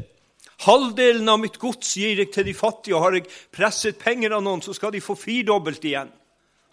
Halvdelen 0.64 1.28
av 1.28 1.40
mitt 1.42 1.58
gods 1.58 1.96
gir 1.98 2.20
jeg 2.22 2.30
til 2.32 2.46
de 2.46 2.54
fattige, 2.54 2.94
og 2.96 3.02
har 3.02 3.16
jeg 3.18 3.30
presset 3.52 3.98
penger 3.98 4.36
av 4.36 4.44
noen, 4.44 4.62
så 4.62 4.72
skal 4.72 4.92
de 4.94 5.02
få 5.02 5.16
firdobbelt 5.18 5.82
igjen. 5.84 6.12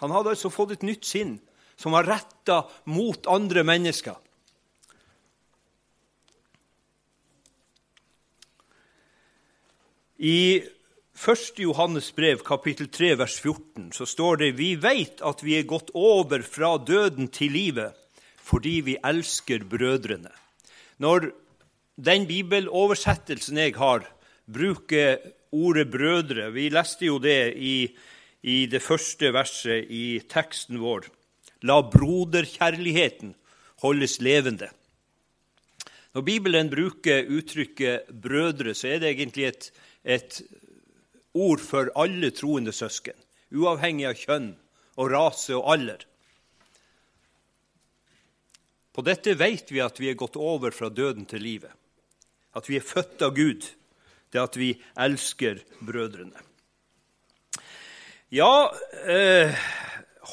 Han 0.03 0.13
hadde 0.13 0.35
altså 0.35 0.51
fått 0.53 0.77
et 0.77 0.85
nytt 0.85 1.05
sinn 1.05 1.39
som 1.75 1.95
var 1.97 2.05
retta 2.07 2.61
mot 2.85 3.27
andre 3.27 3.65
mennesker. 3.65 4.15
I 10.21 10.61
1. 11.17 11.57
Johannes 11.57 12.11
brev, 12.13 12.43
kapittel 12.45 12.91
3, 12.93 13.15
vers 13.17 13.39
14, 13.41 13.87
så 13.89 14.05
står 14.05 14.37
det 14.37 14.49
vi 14.59 14.75
vet 14.77 15.23
at 15.25 15.41
vi 15.41 15.55
er 15.57 15.65
gått 15.65 15.89
over 15.97 16.43
fra 16.45 16.75
døden 16.77 17.31
til 17.33 17.55
livet 17.55 17.97
fordi 18.45 18.75
vi 18.85 18.95
elsker 19.01 19.65
brødrene. 19.65 20.29
Når 21.01 21.31
den 21.97 22.29
bibeloversettelsen 22.29 23.57
jeg 23.63 23.73
har, 23.81 24.05
bruker 24.45 25.17
ordet 25.49 25.89
'brødre'. 25.89 26.53
Vi 26.53 26.69
leste 26.69 27.09
jo 27.09 27.17
det 27.17 27.57
i, 27.57 27.89
i 28.43 28.65
det 28.69 28.81
første 28.85 29.33
verset 29.33 29.89
i 29.89 30.21
teksten 30.29 30.77
vår. 30.85 31.09
La 31.65 31.81
broderkjærligheten 31.81 33.33
holdes 33.81 34.19
levende. 34.21 34.69
Når 36.13 36.21
Bibelen 36.21 36.69
bruker 36.69 37.25
uttrykket 37.25 38.11
'brødre', 38.11 38.73
så 38.73 38.87
er 38.87 38.99
det 38.99 39.15
egentlig 39.15 39.45
et, 39.45 39.71
et 40.03 40.41
ord 41.33 41.61
for 41.63 41.91
alle 41.95 42.31
troende 42.35 42.73
søsken, 42.75 43.17
uavhengig 43.51 44.07
av 44.09 44.17
kjønn 44.19 44.49
og 44.97 45.11
rase 45.11 45.55
og 45.57 45.67
alder. 45.75 46.07
På 48.91 49.03
dette 49.07 49.37
vet 49.39 49.71
vi 49.71 49.79
at 49.79 49.99
vi 50.01 50.09
er 50.11 50.19
gått 50.19 50.35
over 50.35 50.73
fra 50.75 50.89
døden 50.91 51.25
til 51.29 51.43
livet 51.45 51.71
at 52.57 52.67
vi 52.69 52.77
er 52.79 52.85
født 52.85 53.21
av 53.23 53.35
Gud, 53.35 53.63
det 54.31 54.41
at 54.41 54.57
vi 54.59 54.73
elsker 54.99 55.61
brødrene. 55.83 56.47
Ja, 58.31 58.71
eh, 59.07 59.55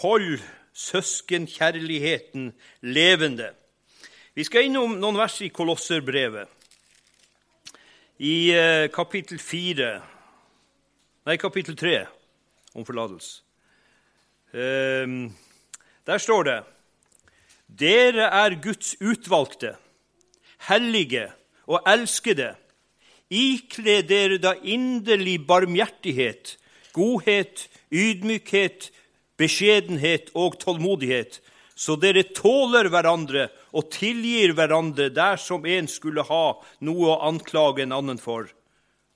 hold 0.03 0.39
søskenkjærligheten 0.73 2.53
levende. 2.87 3.51
Vi 4.35 4.47
skal 4.47 4.69
innom 4.69 4.99
noen 5.01 5.19
vers 5.19 5.41
i 5.43 5.51
Kolosserbrevet. 5.51 6.47
I 8.19 8.51
eh, 8.51 8.91
kapittel 8.91 9.39
4 9.39 9.89
Nei, 11.29 11.37
kapittel 11.37 11.77
3, 11.77 12.07
om 12.75 12.87
forlatelse. 12.87 13.43
Eh, 14.51 15.07
der 16.09 16.19
står 16.19 16.43
det 16.49 16.57
Dere 17.69 18.31
er 18.33 18.57
Guds 18.65 18.97
utvalgte, 18.99 19.77
hellige 20.67 21.29
og 21.69 21.85
elskede, 21.87 22.55
ikle 23.31 24.01
dere 24.09 24.41
da 24.43 24.57
inderlig 24.65 25.37
barmhjertighet, 25.47 26.57
godhet, 26.97 27.69
ydmykhet, 27.93 28.91
beskjedenhet 29.37 30.33
og 30.35 30.57
tålmodighet, 30.59 31.39
så 31.77 31.95
dere 31.95 32.25
tåler 32.35 32.89
hverandre 32.91 33.47
og 33.79 33.91
tilgir 33.95 34.57
hverandre 34.59 35.09
dersom 35.15 35.67
en 35.71 35.89
skulle 35.91 36.25
ha 36.27 36.45
noe 36.85 37.13
å 37.13 37.21
anklage 37.29 37.85
en 37.85 37.95
annen 37.95 38.19
for. 38.19 38.51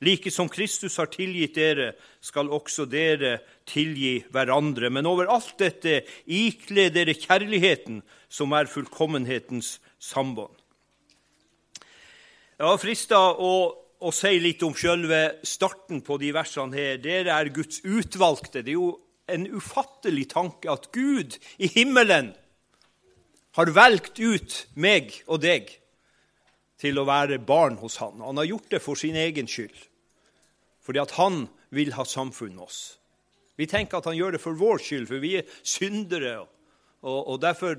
Like 0.02 0.32
som 0.34 0.48
Kristus 0.50 0.96
har 0.98 1.10
tilgitt 1.12 1.54
dere, 1.54 1.92
skal 2.22 2.50
også 2.50 2.88
dere 2.90 3.36
tilgi 3.70 4.16
hverandre. 4.34 4.90
Men 4.90 5.06
over 5.06 5.30
alt 5.30 5.54
dette 5.62 6.00
ikle 6.26 6.88
dere 6.94 7.14
kjærligheten, 7.14 8.00
som 8.26 8.54
er 8.56 8.70
fullkommenhetens 8.70 9.76
sambånd. 10.02 10.56
Jeg 12.58 12.66
har 12.66 12.82
frista 12.82 13.20
å, 13.30 13.54
å, 13.98 14.10
si 14.14 14.34
litt 14.42 14.62
om 14.66 14.74
sjølve 14.74 15.22
starten 15.46 16.02
på 16.06 16.18
de 16.22 16.30
versene 16.34 16.78
her. 16.78 16.98
Dere 17.02 17.38
er 17.38 17.54
Guds 17.54 17.82
utvalgte. 17.86 18.62
Det 18.62 18.74
er 18.74 18.78
jo 18.78 18.92
en 19.30 19.46
ufattelig 19.54 20.28
tanke 20.34 20.70
at 20.70 20.90
Gud 20.94 21.38
i 21.62 21.70
himmelen 21.70 22.32
har 23.56 23.72
valgt 23.76 24.20
ut 24.20 24.56
meg 24.74 25.12
og 25.26 25.42
deg 25.44 25.70
til 26.82 26.98
å 26.98 27.06
være 27.06 27.38
barn 27.38 27.76
hos 27.82 27.98
han. 28.02 28.22
Han 28.24 28.40
har 28.40 28.48
gjort 28.48 28.70
det 28.72 28.82
for 28.82 28.98
sin 28.98 29.16
egen 29.18 29.48
skyld, 29.50 29.76
fordi 30.82 31.02
at 31.02 31.14
han 31.18 31.44
vil 31.72 31.92
ha 31.96 32.06
samfunn 32.08 32.56
med 32.56 32.66
oss. 32.66 32.80
Vi 33.60 33.68
tenker 33.68 34.00
at 34.00 34.08
han 34.08 34.16
gjør 34.16 34.36
det 34.36 34.42
for 34.42 34.58
vår 34.58 34.80
skyld, 34.82 35.06
for 35.10 35.22
vi 35.22 35.36
er 35.40 35.58
syndere, 35.62 36.40
og, 37.02 37.18
og 37.28 37.36
derfor 37.42 37.76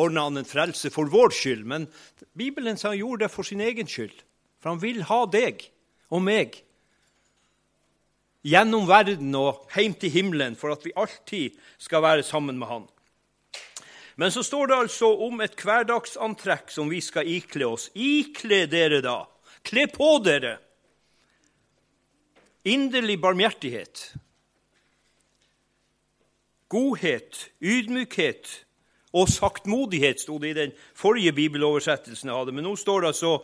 ordna 0.00 0.24
han 0.28 0.40
en 0.40 0.48
frelse 0.48 0.90
for 0.90 1.10
vår 1.12 1.34
skyld. 1.36 1.66
Men 1.68 1.86
Bibelen 2.38 2.80
sier 2.80 2.94
han 2.94 3.02
gjorde 3.02 3.26
det 3.26 3.34
for 3.34 3.46
sin 3.46 3.62
egen 3.64 3.90
skyld, 3.90 4.16
for 4.60 4.72
han 4.72 4.82
vil 4.82 5.04
ha 5.10 5.22
deg 5.30 5.66
og 6.10 6.24
meg 6.24 6.62
gjennom 8.46 8.86
verden 8.88 9.34
og 9.36 9.66
hjem 9.74 9.94
til 10.00 10.12
himmelen 10.14 10.56
for 10.56 10.72
at 10.72 10.84
vi 10.86 10.96
alltid 10.96 11.58
skal 11.78 12.02
være 12.02 12.24
sammen 12.24 12.58
med 12.58 12.70
Han. 12.70 12.86
Men 14.20 14.32
så 14.32 14.42
står 14.44 14.68
det 14.68 14.76
altså 14.76 15.08
om 15.24 15.40
et 15.40 15.54
hverdagsantrekk 15.56 16.68
som 16.74 16.90
vi 16.92 16.98
skal 17.00 17.28
ikle 17.28 17.70
oss. 17.72 17.86
Ikle 17.96 18.66
dere 18.68 19.00
da, 19.00 19.22
kle 19.64 19.86
på 19.88 20.18
dere 20.20 20.58
inderlig 22.68 23.16
barmhjertighet, 23.22 24.02
godhet, 26.68 27.46
ydmykhet 27.64 28.52
og 29.16 29.32
saktmodighet, 29.32 30.20
sto 30.20 30.36
det 30.38 30.52
i 30.52 30.58
den 30.58 30.76
forrige 30.92 31.32
bibeloversettelsen 31.40 32.28
jeg 32.28 32.42
hadde. 32.42 32.54
Men 32.54 32.68
nå 32.68 32.76
står 32.76 33.00
det 33.00 33.12
altså 33.14 33.34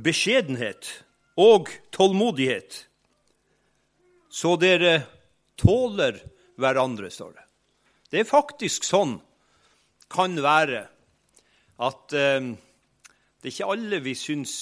beskjedenhet 0.00 0.94
og 1.36 1.68
tålmodighet 1.92 2.86
så 4.30 4.56
dere 4.56 5.02
tåler 5.60 6.16
hverandre, 6.56 7.10
står 7.10 7.34
det. 7.34 7.50
Det 8.10 8.22
er 8.22 8.32
faktisk 8.38 8.86
sånn 8.86 9.18
kan 10.10 10.36
være 10.42 10.84
at 11.80 12.16
eh, 12.18 12.50
det 13.40 13.48
er 13.48 13.54
ikke 13.54 13.72
alle 13.72 14.02
vi 14.04 14.14
syns 14.18 14.54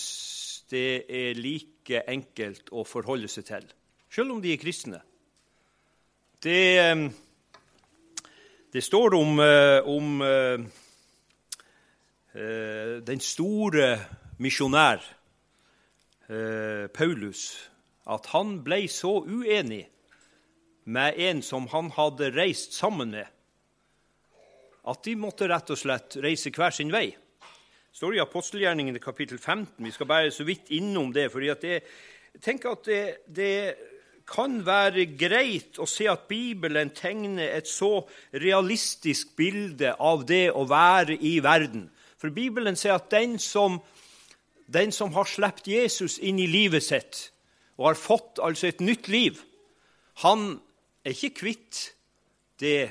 det 0.71 1.09
er 1.09 1.39
like 1.39 2.03
enkelt 2.09 2.69
å 2.71 2.85
forholde 2.87 3.29
seg 3.33 3.47
til, 3.49 3.65
selv 4.13 4.37
om 4.37 4.43
de 4.45 4.53
er 4.53 4.61
kristne. 4.61 5.01
Det, 6.39 6.79
eh, 6.79 7.11
det 8.73 8.85
står 8.85 9.15
om, 9.19 9.41
eh, 9.41 9.81
om 9.89 10.23
eh, 10.23 10.59
den 13.03 13.21
store 13.21 13.99
misjonær 14.39 15.15
Paulus 16.95 17.71
at 18.05 18.27
han 18.35 18.59
ble 18.63 18.83
så 18.93 19.25
uenig 19.25 19.87
med 20.85 21.17
en 21.17 21.41
som 21.43 21.67
han 21.73 21.89
hadde 21.97 22.29
reist 22.37 22.77
sammen 22.77 23.11
med, 23.17 23.25
at 24.89 25.05
de 25.05 25.17
måtte 25.21 25.49
rett 25.51 25.71
og 25.75 25.81
slett 25.81 26.17
reise 26.25 26.53
hver 26.55 26.75
sin 26.75 26.93
vei. 26.93 27.11
Det 27.13 28.01
står 28.01 28.17
i 28.17 28.23
apostelgjerningen 28.23 28.97
i 28.97 29.03
kapittel 29.03 29.39
15. 29.39 29.85
Vi 29.85 29.93
skal 29.93 30.09
bare 30.09 30.33
så 30.35 30.47
vidt 30.47 30.71
innom 30.77 31.13
det. 31.13 31.31
fordi 31.33 31.53
det, 31.61 31.83
jeg 32.33 32.43
tenker 32.45 32.77
at 32.77 32.85
det, 32.87 33.03
det 33.27 33.55
kan 34.29 34.61
være 34.67 35.07
greit 35.19 35.79
å 35.81 35.87
se 35.89 36.07
at 36.11 36.29
Bibelen 36.29 36.93
tegner 36.95 37.57
et 37.57 37.69
så 37.69 38.05
realistisk 38.33 39.35
bilde 39.37 39.95
av 39.99 40.27
det 40.29 40.51
å 40.53 40.67
være 40.69 41.17
i 41.17 41.39
verden. 41.45 41.89
For 42.19 42.35
Bibelen 42.35 42.77
sier 42.77 42.99
at 42.99 43.11
den 43.11 43.39
som, 43.39 43.81
den 44.67 44.93
som 44.93 45.15
har 45.17 45.29
sluppet 45.29 45.71
Jesus 45.71 46.19
inn 46.19 46.41
i 46.43 46.49
livet 46.51 46.85
sitt, 46.85 47.29
og 47.79 47.93
har 47.93 48.01
fått 48.01 48.41
altså 48.43 48.69
et 48.69 48.83
nytt 48.83 49.09
liv, 49.09 49.39
han 50.25 50.59
er 51.07 51.15
ikke 51.15 51.37
kvitt 51.45 51.83
det, 52.61 52.91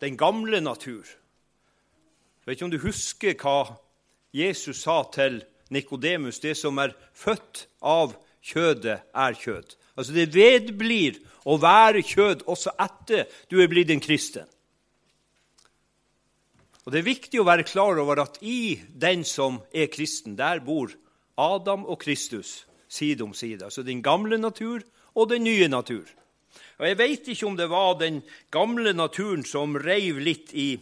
den 0.00 0.16
gamle 0.16 0.60
natur. 0.60 1.04
Jeg 1.04 2.46
vet 2.46 2.56
ikke 2.58 2.64
om 2.64 2.74
du 2.74 2.82
husker 2.82 3.36
hva 3.40 3.58
Jesus 4.34 4.82
sa 4.82 5.02
til 5.14 5.42
Nikodemus, 5.70 6.40
det 6.42 6.56
som 6.58 6.78
er 6.78 6.92
født 7.16 7.66
av 7.80 8.16
kjødet, 8.44 8.98
er 9.14 9.38
kjød. 9.38 9.76
Altså 9.96 10.12
Det 10.12 10.34
vedblir 10.34 11.20
å 11.46 11.56
være 11.60 12.02
kjød 12.02 12.44
også 12.50 12.74
etter 12.82 13.30
du 13.50 13.60
er 13.62 13.70
blitt 13.70 13.92
en 13.94 14.02
kristen. 14.02 14.48
Og 16.84 16.92
Det 16.92 17.00
er 17.00 17.06
viktig 17.06 17.40
å 17.40 17.48
være 17.48 17.64
klar 17.64 17.96
over 18.02 18.20
at 18.20 18.42
i 18.42 18.76
den 18.92 19.24
som 19.24 19.62
er 19.72 19.88
kristen, 19.88 20.36
der 20.36 20.60
bor 20.60 20.92
Adam 21.40 21.86
og 21.86 22.02
Kristus 22.02 22.66
side 22.88 23.24
om 23.24 23.32
side. 23.34 23.64
Altså 23.64 23.82
den 23.82 24.02
gamle 24.02 24.38
natur 24.38 24.82
og 25.14 25.30
den 25.30 25.44
nye 25.44 25.68
natur. 25.68 26.04
Og 26.78 26.86
Jeg 26.88 26.98
vet 26.98 27.28
ikke 27.28 27.46
om 27.46 27.56
det 27.56 27.70
var 27.70 27.98
den 28.00 28.22
gamle 28.50 28.92
naturen 28.92 29.44
som 29.46 29.76
reiv 29.78 30.18
litt 30.18 30.54
i, 30.54 30.78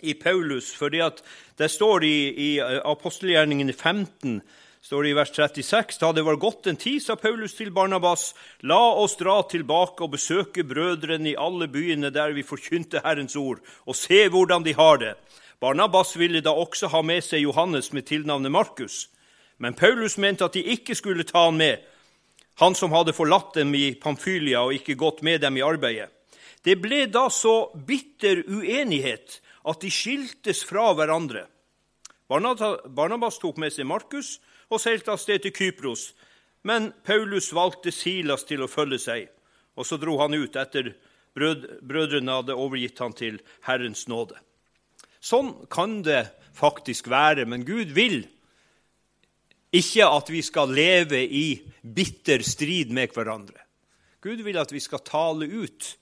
i 0.00 0.14
Paulus. 0.14 0.74
for 0.74 0.88
det 0.88 1.70
står 1.70 2.04
i, 2.04 2.18
i 2.36 2.60
apostelgjerningen 2.60 3.72
15 3.72 4.40
står 4.86 5.02
det 5.02 5.10
i 5.10 5.16
vers 5.18 5.32
36, 5.34 5.98
Da 5.98 6.12
det 6.12 6.22
var 6.22 6.36
gått 6.36 6.66
en 6.66 6.76
tid, 6.76 7.02
sa 7.02 7.16
Paulus 7.16 7.54
til 7.58 7.72
Barnabas, 7.74 8.34
la 8.60 8.94
oss 8.94 9.16
dra 9.18 9.42
tilbake 9.42 10.04
og 10.04 10.12
besøke 10.14 10.62
brødrene 10.62 11.32
i 11.32 11.36
alle 11.36 11.66
byene 11.68 12.12
der 12.14 12.30
vi 12.36 12.46
forkynte 12.46 13.02
Herrens 13.02 13.36
ord, 13.36 13.58
og 13.84 13.96
se 13.96 14.28
hvordan 14.28 14.62
de 14.62 14.74
har 14.78 14.98
det. 15.02 15.14
Barnabas 15.60 16.14
ville 16.18 16.40
da 16.40 16.54
også 16.54 16.88
ha 16.92 17.02
med 17.02 17.24
seg 17.24 17.42
Johannes 17.42 17.92
med 17.92 18.06
tilnavnet 18.06 18.52
Markus. 18.52 19.08
Men 19.58 19.74
Paulus 19.74 20.18
mente 20.18 20.44
at 20.44 20.54
de 20.54 20.62
ikke 20.62 20.94
skulle 20.94 21.24
ta 21.24 21.48
han 21.48 21.58
med, 21.58 21.82
han 22.60 22.74
som 22.74 22.92
hadde 22.92 23.14
forlatt 23.16 23.54
dem 23.58 23.74
i 23.76 23.94
Pamfylia 24.00 24.62
og 24.64 24.76
ikke 24.76 24.96
gått 24.98 25.22
med 25.26 25.42
dem 25.44 25.58
i 25.58 25.64
arbeidet. 25.64 26.08
Det 26.64 26.78
ble 26.82 27.04
da 27.12 27.28
så 27.30 27.68
bitter 27.86 28.42
uenighet 28.48 29.40
at 29.66 29.82
de 29.82 29.90
skiltes 29.92 30.64
fra 30.66 30.88
hverandre. 30.96 31.44
Barnabas 32.26 33.38
tok 33.38 33.60
med 33.62 33.74
seg 33.74 33.86
Markus 33.86 34.38
og 34.66 34.80
seilte 34.82 35.12
av 35.14 35.20
sted 35.22 35.44
til 35.44 35.54
Kypros, 35.54 36.08
men 36.66 36.90
Paulus 37.06 37.52
valgte 37.54 37.92
Silas 37.94 38.42
til 38.48 38.64
å 38.64 38.70
følge 38.70 38.98
seg, 38.98 39.28
og 39.78 39.86
så 39.86 39.98
dro 40.02 40.16
han 40.18 40.34
ut 40.34 40.56
etter 40.58 40.96
brødrene 41.36 42.40
hadde 42.40 42.56
overgitt 42.56 42.98
han 42.98 43.14
til 43.14 43.38
Herrens 43.68 44.08
nåde. 44.10 44.40
Sånn 45.22 45.52
kan 45.70 46.00
det 46.06 46.24
faktisk 46.56 47.06
være, 47.12 47.44
men 47.46 47.62
Gud 47.68 47.92
vil 47.94 48.24
ikke 49.74 50.06
at 50.06 50.30
vi 50.30 50.42
skal 50.46 50.72
leve 50.74 51.22
i 51.24 51.46
bitter 51.82 52.42
strid 52.46 52.92
med 52.94 53.14
hverandre. 53.14 53.62
Gud 54.22 54.42
vil 54.42 54.58
at 54.58 54.72
vi 54.72 54.80
skal 54.82 55.04
tale 55.06 55.46
ut 55.46 55.96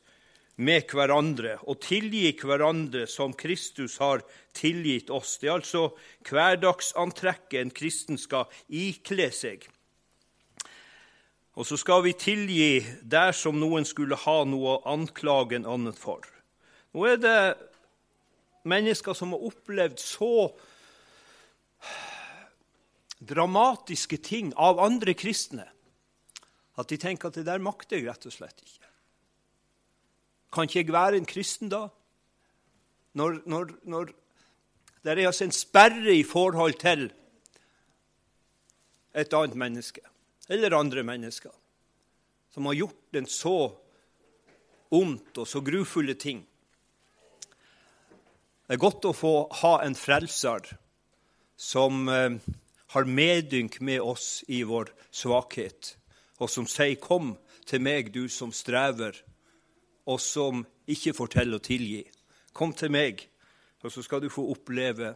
med 0.57 0.87
hverandre 0.95 1.57
og 1.67 1.81
tilgi 1.83 2.31
hverandre 2.39 3.09
som 3.11 3.35
Kristus 3.35 3.99
har 3.99 4.23
tilgitt 4.55 5.11
oss. 5.11 5.39
Det 5.41 5.51
er 5.51 5.59
altså 5.59 5.89
hverdagsantrekket 6.29 7.61
en 7.61 7.75
kristen 7.75 8.21
skal 8.21 8.47
ikle 8.69 9.31
seg. 9.35 9.67
Og 11.55 11.67
så 11.67 11.79
skal 11.79 12.03
vi 12.07 12.15
tilgi 12.19 12.83
dersom 13.03 13.61
noen 13.63 13.87
skulle 13.87 14.19
ha 14.25 14.41
noe 14.47 14.77
å 14.77 14.95
anklage 14.95 15.59
en 15.59 15.69
annen 15.71 15.95
for. 15.95 16.23
Nå 16.95 17.07
er 17.11 17.21
det 17.23 17.39
mennesker 18.67 19.15
som 19.15 19.35
har 19.35 19.45
opplevd 19.51 20.01
så 20.03 20.51
dramatiske 23.27 24.19
ting 24.25 24.53
av 24.57 24.81
andre 24.83 25.15
kristne 25.17 25.67
at 26.75 26.91
de 26.91 26.99
tenker 26.99 27.31
at 27.31 27.39
det 27.39 27.47
der 27.47 27.63
makter 27.63 28.01
jeg 28.01 28.09
rett 28.09 28.27
og 28.27 28.35
slett 28.35 28.63
ikke. 28.65 28.89
Kan 30.55 30.67
ikke 30.67 30.81
jeg 30.83 30.95
være 30.95 31.21
en 31.21 31.29
kristen 31.29 31.71
da? 31.71 31.87
Når, 33.15 33.43
når, 33.47 33.75
når 33.87 34.11
det 35.05 35.13
er 35.13 35.27
altså 35.29 35.47
en 35.47 35.55
sperre 35.55 36.15
i 36.17 36.25
forhold 36.27 36.81
til 36.83 37.07
et 39.15 39.37
annet 39.39 39.55
menneske 39.59 40.03
eller 40.51 40.75
andre 40.77 41.05
mennesker 41.07 41.53
som 42.55 42.67
har 42.67 42.79
gjort 42.79 43.19
en 43.19 43.27
så 43.31 43.59
ondt 44.95 45.39
og 45.43 45.49
så 45.49 45.63
grufulle 45.65 46.15
ting. 46.15 46.43
Det 48.65 48.77
er 48.77 48.81
godt 48.81 49.09
å 49.09 49.15
få 49.17 49.33
ha 49.63 49.75
en 49.85 49.97
frelser 49.99 50.69
som 51.59 52.09
eh, 52.09 52.37
har 52.95 53.05
medynk 53.11 53.81
med 53.81 54.01
oss 54.01 54.45
i 54.49 54.63
vår 54.63 54.93
svakhet, 55.11 55.97
og 56.39 56.51
som 56.51 56.67
sier, 56.67 56.95
'Kom 56.95 57.37
til 57.67 57.81
meg, 57.81 58.13
du 58.15 58.29
som 58.29 58.53
strever, 58.53 59.13
og 60.07 60.21
som 60.21 60.67
ikke 60.87 61.13
til 61.13 61.55
å 61.55 61.59
tilgi. 61.59 62.05
Kom 62.53 62.73
til 62.73 62.91
meg, 62.91 63.29
og 63.83 63.93
så 63.93 64.03
skal 64.03 64.21
du 64.21 64.29
få 64.29 64.47
oppleve 64.51 65.15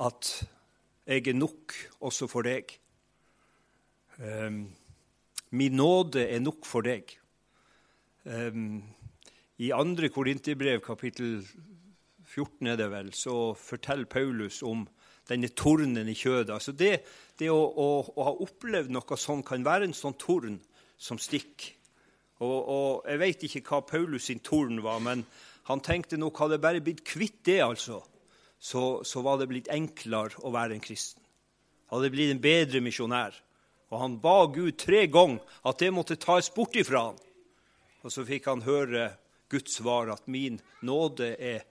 at 0.00 0.48
jeg 1.06 1.28
er 1.28 1.34
nok 1.34 1.74
også 2.00 2.28
for 2.30 2.42
deg. 2.42 2.78
Um, 4.18 4.74
min 5.50 5.72
nåde 5.72 6.28
er 6.28 6.40
nok 6.40 6.66
for 6.66 6.80
deg. 6.80 7.18
Um, 8.24 8.82
I 9.58 9.70
andre 9.70 10.08
Korinterbrev, 10.08 10.80
kapittel 10.80 11.46
14, 12.24 12.66
er 12.66 12.76
det 12.76 12.90
vel, 12.90 13.12
så 13.12 13.54
forteller 13.54 14.04
Paulus 14.04 14.62
om 14.62 14.88
denne 15.28 15.50
tornen 15.52 16.08
i 16.08 16.16
kjødet. 16.16 16.54
Altså 16.54 16.72
det, 16.72 17.02
det 17.38 17.50
å, 17.52 17.58
å, 17.58 17.88
å, 18.14 18.26
ha 18.26 18.34
opplevd 18.44 18.92
noe 18.94 19.18
sånn 19.20 19.44
kan 19.46 19.66
være 19.66 19.88
en 19.88 19.96
sånn 19.96 20.16
torn 20.20 20.58
som 20.98 21.20
stikker. 21.20 21.74
Og, 22.38 22.58
og, 22.70 22.90
Jeg 23.08 23.18
vet 23.18 23.44
ikke 23.48 23.64
hva 23.66 23.80
Paulus 23.82 24.28
sin 24.28 24.42
torn 24.44 24.78
var, 24.84 25.00
men 25.02 25.24
han 25.68 25.82
tenkte 25.84 26.16
nok 26.20 26.38
hadde 26.38 26.60
bare 26.62 26.82
blitt 26.84 27.02
kvitt 27.06 27.42
det, 27.48 27.58
altså, 27.64 27.98
så, 28.58 29.02
så 29.04 29.22
var 29.26 29.40
det 29.40 29.48
blitt 29.50 29.70
enklere 29.74 30.38
å 30.46 30.52
være 30.54 30.76
en 30.76 30.82
kristen. 30.84 31.22
Hadde 31.90 32.12
blitt 32.14 32.32
en 32.34 32.42
bedre 32.42 32.82
misjonær. 32.84 33.34
Og 33.88 34.02
han 34.02 34.18
ba 34.20 34.42
Gud 34.52 34.76
tre 34.80 35.06
ganger 35.08 35.40
at 35.66 35.80
det 35.80 35.90
måtte 35.96 36.18
tas 36.20 36.50
bort 36.52 36.76
ifra 36.76 37.08
han. 37.08 37.20
Og 38.04 38.12
så 38.12 38.24
fikk 38.28 38.46
han 38.50 38.66
høre 38.66 39.10
Guds 39.50 39.78
svar 39.80 40.10
at 40.12 40.28
min 40.28 40.60
nåde 40.84 41.32
er 41.40 41.64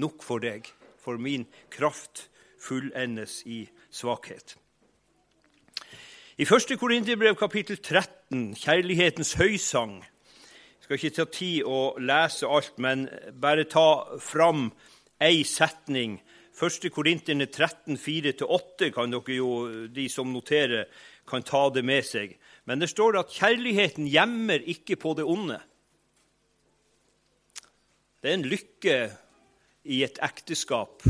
nok 0.00 0.24
for 0.24 0.42
deg, 0.42 0.66
for 0.98 1.20
min 1.20 1.44
kraft 1.72 2.26
fullendes 2.64 3.42
i 3.46 3.64
svakhet. 3.90 4.56
I 6.36 6.42
1. 6.42 6.78
Korinterbrev 6.80 7.36
kapittel 7.38 7.78
13, 7.78 8.54
kjærlighetens 8.58 9.36
høysang 9.38 10.00
Jeg 10.02 10.86
skal 10.86 10.98
ikke 10.98 11.16
ta 11.16 11.24
tid 11.32 11.68
å 11.70 11.94
lese 11.96 12.48
alt, 12.50 12.74
men 12.82 13.06
bare 13.40 13.64
ta 13.64 14.18
fram 14.20 14.66
ei 15.22 15.44
setning. 15.48 16.18
1. 16.60 16.90
Korinterne 16.92 17.46
13, 17.46 17.96
4-8 17.96 18.90
kan 18.92 19.14
dere 19.14 19.38
jo, 19.38 19.48
de 19.88 20.04
som 20.12 20.28
noterer, 20.28 20.84
kan 21.24 21.42
ta 21.42 21.70
det 21.72 21.86
med 21.88 22.04
seg. 22.04 22.34
Men 22.68 22.82
det 22.82 22.90
står 22.92 23.16
at 23.22 23.32
kjærligheten 23.32 24.10
gjemmer 24.12 24.60
ikke 24.74 24.98
på 25.00 25.14
det 25.16 25.24
onde. 25.24 25.56
Det 28.20 28.30
er 28.30 28.38
en 28.38 28.48
lykke 28.52 28.98
i 29.88 30.02
et 30.04 30.20
ekteskap 30.24 31.06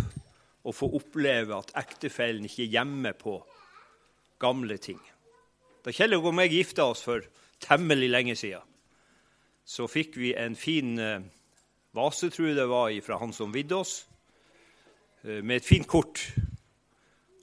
å 0.65 0.73
få 0.73 0.89
oppleve 0.97 1.59
at 1.59 1.75
ektefellen 1.77 2.47
ikke 2.49 2.69
gjemmer 2.73 3.17
på 3.19 3.37
gamle 4.41 4.79
ting. 4.81 5.01
Da 5.85 5.93
Kjell 5.93 6.17
og 6.17 6.31
meg 6.37 6.55
gifta 6.55 6.87
oss 6.89 7.05
for 7.05 7.25
temmelig 7.61 8.09
lenge 8.11 8.37
siden, 8.39 8.65
så 9.65 9.89
fikk 9.89 10.17
vi 10.21 10.33
en 10.37 10.57
fin 10.57 10.97
eh, 11.01 11.25
vase, 11.97 12.31
tror 12.33 12.51
jeg 12.51 12.59
det 12.59 12.69
var, 12.69 12.93
fra 13.05 13.21
han 13.21 13.33
som 13.33 13.53
vidde 13.53 13.77
oss, 13.77 13.95
eh, 15.25 15.41
med 15.41 15.61
et 15.61 15.69
fint 15.69 15.89
kort. 15.89 16.21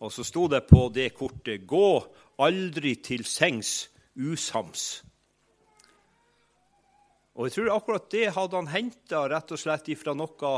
Og 0.01 0.09
så 0.13 0.25
sto 0.25 0.47
det 0.49 0.65
på 0.69 0.89
det 0.93 1.13
kortet 1.13 1.65
'Gå 1.65 1.89
aldri 2.41 2.95
til 2.95 3.25
sengs 3.25 3.89
usams'. 4.17 5.03
Og 7.35 7.47
jeg 7.47 7.51
tror 7.51 7.75
akkurat 7.75 8.09
det 8.11 8.33
hadde 8.33 8.55
han 8.55 8.67
henta 8.67 9.29
rett 9.29 9.51
og 9.51 9.59
slett 9.59 9.87
ifra 9.89 10.13
noe 10.13 10.51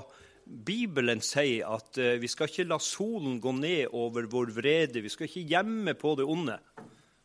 Bibelen 0.46 1.22
sier, 1.24 1.68
at 1.72 2.00
uh, 2.00 2.16
vi 2.22 2.30
skal 2.32 2.50
ikke 2.50 2.68
la 2.68 2.80
solen 2.84 3.40
gå 3.44 3.54
ned 3.58 3.94
over 3.96 4.28
vår 4.32 4.54
vrede. 4.56 5.04
Vi 5.04 5.12
skal 5.12 5.30
ikke 5.30 5.48
gjemme 5.56 5.96
på 6.00 6.16
det 6.20 6.28
onde, 6.28 6.58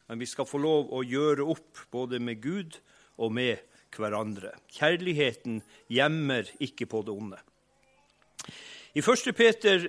men 0.08 0.20
vi 0.20 0.28
skal 0.28 0.48
få 0.48 0.60
lov 0.62 0.92
å 0.94 1.02
gjøre 1.06 1.46
opp 1.46 1.86
både 1.92 2.20
med 2.22 2.42
Gud 2.44 2.78
og 3.18 3.34
med 3.34 3.64
hverandre. 3.96 4.52
Kjærligheten 4.72 5.62
gjemmer 5.90 6.48
ikke 6.62 6.86
på 6.90 7.02
det 7.06 7.14
onde. 7.14 7.40
I 8.94 9.02
1. 9.02 9.32
Peter 9.36 9.88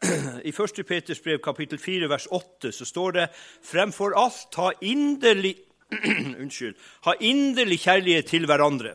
i 0.48 0.52
1. 0.52 0.84
Peters 0.86 1.20
brev 1.22 1.40
kapittel 1.44 1.78
4 1.78 2.08
vers 2.08 2.26
8 2.30 2.72
så 2.72 2.86
står 2.88 3.16
det 3.16 3.26
fremfor 3.66 4.14
alt 4.16 4.56
ha 4.60 4.70
inderlig, 4.80 5.56
unnskyld, 6.42 6.76
ha 7.06 7.16
inderlig 7.20 7.80
kjærlighet 7.84 8.30
til 8.30 8.46
hverandre. 8.48 8.94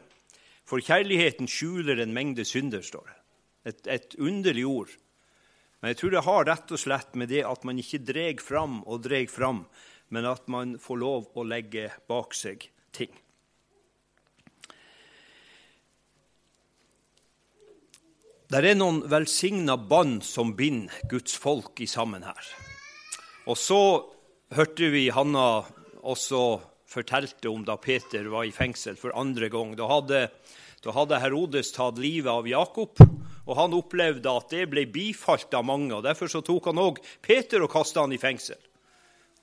For 0.66 0.82
kjærligheten 0.82 1.50
skjuler 1.52 2.02
en 2.02 2.16
mengde 2.16 2.46
synder, 2.48 2.82
står 2.82 3.06
det. 3.06 3.20
Et, 3.66 3.88
et 3.90 4.16
underlig 4.22 4.66
ord. 4.70 4.94
Men 5.82 5.94
jeg 5.94 6.00
tror 6.00 6.14
det 6.16 6.26
har 6.26 6.48
rett 6.48 6.72
og 6.74 6.82
slett 6.82 7.18
med 7.18 7.30
det 7.34 7.44
at 7.46 7.66
man 7.68 7.82
ikke 7.82 8.04
dreg 8.06 8.42
fram 8.42 8.80
og 8.86 9.04
dreg 9.06 9.30
fram, 9.30 9.66
men 10.14 10.26
at 10.30 10.48
man 10.50 10.76
får 10.82 11.02
lov 11.02 11.28
å 11.38 11.46
legge 11.46 11.90
bak 12.10 12.34
seg 12.38 12.68
ting. 12.96 13.12
Det 18.46 18.62
er 18.62 18.78
noen 18.78 19.02
velsigna 19.10 19.74
bånd 19.78 20.22
som 20.24 20.54
binder 20.58 20.94
Guds 21.10 21.34
folk 21.42 21.82
i 21.82 21.88
sammen 21.90 22.24
her. 22.24 22.50
Og 23.50 23.58
så 23.58 23.82
hørte 24.54 24.92
vi 24.94 25.08
Hanna 25.14 25.66
også 26.06 26.42
fortalte 26.86 27.50
om 27.50 27.66
da 27.66 27.76
Peter 27.82 28.30
var 28.30 28.46
i 28.46 28.54
fengsel 28.54 28.98
for 29.02 29.14
andre 29.18 29.50
gang. 29.54 29.74
Da 29.78 29.90
hadde, 29.90 30.28
da 30.86 30.94
hadde 30.96 31.20
Herodes 31.22 31.74
tatt 31.76 31.98
livet 32.02 32.30
av 32.32 32.50
Jakob, 32.50 33.02
og 33.46 33.58
han 33.60 33.76
opplevde 33.78 34.32
at 34.32 34.50
det 34.54 34.66
ble 34.72 34.88
bifalt 34.90 35.54
av 35.54 35.66
mange. 35.68 35.94
og 35.94 36.04
Derfor 36.06 36.32
så 36.32 36.42
tok 36.46 36.72
han 36.72 36.82
òg 36.82 37.02
Peter 37.22 37.62
og 37.62 37.72
kasta 37.72 38.02
han 38.02 38.16
i 38.16 38.22
fengsel. 38.22 38.58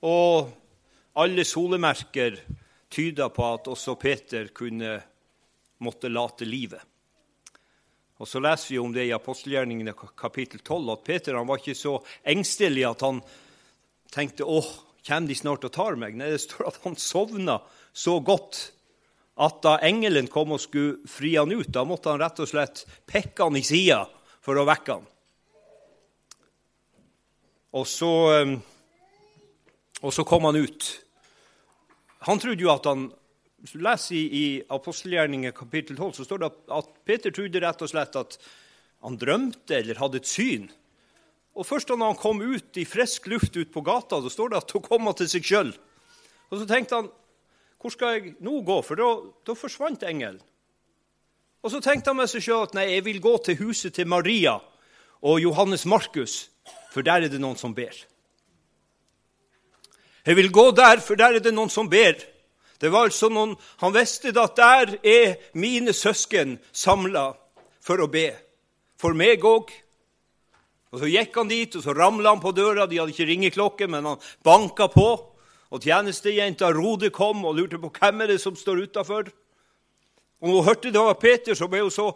Og 0.03 0.51
alle 1.19 1.45
solemerker 1.47 2.39
tyda 2.93 3.29
på 3.33 3.45
at 3.47 3.69
også 3.71 3.95
Peter 4.01 4.49
kunne 4.55 4.97
måtte 5.83 6.11
late 6.11 6.45
livet. 6.47 6.81
Og 8.21 8.27
Så 8.27 8.39
leser 8.39 8.75
vi 8.75 8.79
om 8.79 8.93
det 8.93 9.07
i 9.07 9.15
apostelgjerningene 9.15 9.95
kapittel 10.15 10.61
12, 10.61 10.91
at 10.93 11.03
Peter 11.03 11.35
han 11.35 11.47
var 11.47 11.59
ikke 11.59 11.75
så 11.75 11.97
engstelig 12.23 12.85
at 12.87 13.01
han 13.03 13.19
tenkte 14.13 14.47
åh, 14.47 14.69
kommer 15.03 15.27
de 15.27 15.35
snart 15.35 15.65
og 15.67 15.73
tar 15.75 15.97
meg? 15.99 16.15
Nei, 16.15 16.29
det 16.31 16.43
står 16.45 16.69
at 16.69 16.79
han 16.85 16.95
sovna 16.95 17.57
så 17.91 18.19
godt 18.23 18.69
at 19.33 19.61
da 19.65 19.77
engelen 19.85 20.27
kom 20.29 20.53
og 20.53 20.61
skulle 20.61 21.09
fri 21.09 21.33
han 21.39 21.51
ut, 21.53 21.71
da 21.73 21.85
måtte 21.87 22.11
han 22.11 22.21
rett 22.21 22.43
og 22.43 22.49
slett 22.49 22.83
pekke 23.09 23.47
han 23.47 23.57
i 23.57 23.65
sida 23.65 24.03
for 24.43 24.59
å 24.59 24.67
vekke 24.67 24.99
han. 24.99 25.09
Og 27.73 27.87
så, 27.89 28.13
eh, 28.35 28.53
og 30.03 30.13
så 30.13 30.25
kom 30.27 30.45
han 30.45 30.61
ut. 30.61 30.91
Han 32.29 32.39
trodde 32.39 32.61
jo 32.61 32.73
at 32.73 32.85
han 32.85 33.09
hvis 33.63 33.77
du 33.77 33.79
leser 33.79 34.17
i, 34.17 34.23
i 34.27 34.45
apostelgjerningen 34.75 35.53
kapittel 35.55 35.95
12, 35.95 36.17
så 36.17 36.25
står 36.27 36.41
det 36.41 36.47
at, 36.75 36.87
Peter 37.07 37.31
trodde 37.31 37.61
rett 37.63 37.83
og 37.85 37.87
slett 37.87 38.17
at 38.19 38.35
han 39.07 39.15
drømte 39.15 39.77
eller 39.77 40.01
hadde 40.01 40.19
et 40.19 40.27
syn. 40.27 40.65
Og 41.55 41.63
Først 41.69 41.87
da 41.87 41.95
han 42.01 42.19
kom 42.19 42.41
ut 42.43 42.75
i 42.81 42.83
frisk 42.83 43.29
luft 43.31 43.55
ut 43.55 43.71
på 43.71 43.83
gata, 43.85 44.19
så 44.19 44.31
står 44.33 44.51
det 44.51 44.59
at 44.59 44.73
han 44.75 44.83
kom 44.83 45.07
til 45.15 45.29
seg 45.31 45.47
sjøl. 45.47 45.71
Og 46.51 46.59
så 46.59 46.67
tenkte 46.67 46.99
han 46.99 47.07
hvor 47.83 47.91
skal 47.91 48.15
jeg 48.15 48.35
nå 48.39 48.61
gå? 48.63 48.77
For 48.87 48.95
da, 48.95 49.09
da 49.43 49.55
forsvant 49.59 50.05
engelen. 50.07 50.39
Og 51.63 51.71
så 51.71 51.81
tenkte 51.83 52.11
han 52.11 52.19
med 52.19 52.31
seg 52.31 52.43
sjøl 52.45 52.63
at 52.63 52.75
nei, 52.77 52.85
jeg 52.93 53.03
vil 53.05 53.19
gå 53.23 53.33
til 53.43 53.59
huset 53.59 53.95
til 53.95 54.07
Maria 54.07 54.55
og 55.23 55.39
Johannes 55.43 55.83
Markus, 55.87 56.47
for 56.91 57.03
der 57.03 57.25
er 57.25 57.31
det 57.31 57.39
noen 57.43 57.59
som 57.59 57.75
ber. 57.75 57.95
Jeg 60.23 60.39
vil 60.39 60.51
gå 60.55 60.69
der, 60.75 61.03
for 61.03 61.19
der 61.19 61.35
er 61.35 61.43
det 61.43 61.51
noen 61.55 61.71
som 61.71 61.89
ber. 61.91 62.15
Det 62.79 62.91
var 62.91 63.09
altså 63.09 63.29
noen, 63.31 63.55
Han 63.79 63.93
visste 63.95 64.31
at 64.39 64.55
der 64.55 64.95
er 65.03 65.35
mine 65.53 65.93
søsken 65.93 66.57
samla 66.71 67.33
for 67.83 67.99
å 67.99 68.07
be. 68.07 68.29
For 68.99 69.15
meg 69.15 69.43
òg. 69.43 69.71
Og 70.91 70.99
Så 70.99 71.11
gikk 71.11 71.35
han 71.35 71.51
dit, 71.51 71.75
og 71.75 71.83
så 71.83 71.91
ramla 71.95 72.29
han 72.29 72.39
på 72.39 72.51
døra. 72.55 72.87
De 72.87 72.99
hadde 72.99 73.11
ikke 73.11 73.27
ringeklokke, 73.27 73.87
men 73.87 74.05
han 74.05 74.19
banka 74.43 74.87
på. 74.87 75.32
Og 75.73 75.81
Tjenestejenta 75.81 76.69
Rode 76.75 77.09
kom 77.13 77.41
og 77.49 77.57
lurte 77.57 77.79
på 77.81 77.89
hvem 77.95 78.21
er 78.21 78.35
det 78.35 78.41
som 78.43 78.53
står 78.57 78.85
utafor. 78.85 79.31
Og 80.43 80.51
hun 80.51 80.65
hørte 80.67 80.91
det 80.93 81.01
var 81.01 81.17
Peter, 81.17 81.57
så 81.57 81.69
ble 81.71 81.85
hun 81.85 81.93
så 81.93 82.11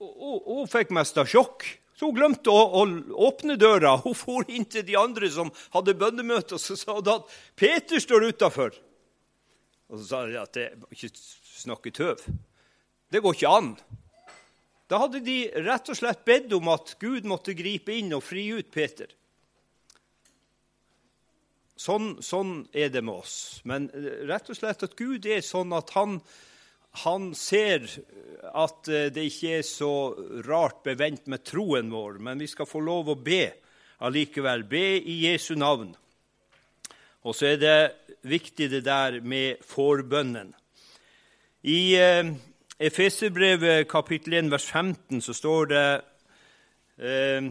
Hun 0.00 0.68
fikk 0.70 0.94
mest 0.96 1.18
av 1.20 1.28
sjokk. 1.28 1.66
Så 1.92 2.08
hun 2.08 2.16
glemte 2.16 2.48
å, 2.48 2.60
å, 2.80 2.84
åpne 3.26 3.58
døra. 3.60 3.98
Hun 4.00 4.14
for 4.16 4.48
inn 4.48 4.64
til 4.64 4.86
de 4.88 4.94
andre 4.96 5.28
som 5.28 5.50
hadde 5.74 5.96
bønnemøte, 6.00 6.56
og 6.56 6.62
så 6.62 6.76
sa 6.78 6.94
hun 6.96 7.10
at 7.12 7.34
Peter 7.58 8.00
står 8.00 8.30
utafor. 8.30 8.72
Og 9.92 10.00
så 10.00 10.06
sa 10.06 10.22
de 10.24 10.38
at 10.40 10.56
det 10.56 10.70
ikke 10.94 11.10
snakke 11.60 11.92
tøv. 11.92 12.24
Det 13.12 13.20
går 13.20 13.36
ikke 13.36 13.52
an. 13.52 13.74
Da 14.88 15.02
hadde 15.02 15.20
de 15.26 15.42
rett 15.66 15.92
og 15.92 15.98
slett 15.98 16.24
bedt 16.24 16.54
om 16.56 16.72
at 16.72 16.94
Gud 17.02 17.28
måtte 17.28 17.52
gripe 17.58 17.92
inn 17.98 18.14
og 18.16 18.24
fri 18.24 18.46
ut 18.56 18.72
Peter. 18.72 19.12
Sånn, 21.80 22.18
sånn 22.20 22.66
er 22.76 22.90
det 22.92 23.00
med 23.06 23.22
oss. 23.22 23.36
Men 23.64 23.88
rett 24.28 24.50
og 24.52 24.58
slett 24.58 24.84
at 24.84 24.96
Gud 24.98 25.24
er 25.24 25.40
sånn 25.44 25.72
at 25.76 25.94
han 25.96 26.18
han 27.04 27.30
ser 27.38 27.86
at 28.50 28.88
eh, 28.90 29.08
det 29.14 29.28
ikke 29.30 29.60
er 29.60 29.66
så 29.66 29.92
rart 30.46 30.82
bevendt 30.86 31.28
med 31.30 31.44
troen 31.46 31.90
vår, 31.92 32.18
men 32.18 32.40
vi 32.42 32.48
skal 32.50 32.68
få 32.68 32.82
lov 32.82 33.12
å 33.12 33.18
be 33.18 33.44
allikevel. 34.02 34.64
Be 34.66 34.98
i 34.98 35.20
Jesu 35.28 35.54
navn. 35.54 35.92
Og 37.22 37.36
så 37.36 37.52
er 37.52 37.60
det 37.60 37.78
viktig 38.26 38.70
det 38.72 38.82
der 38.88 39.20
med 39.22 39.62
forbønnen. 39.66 40.54
I, 41.62 41.94
eh, 41.94 42.32
Efeserbrevet 42.80 43.84
kapittel 43.90 44.38
1 44.38 44.50
vers 44.50 44.64
15 44.64 45.20
så 45.20 45.34
står 45.36 45.66
det 45.68 45.88
eh, 46.98 47.50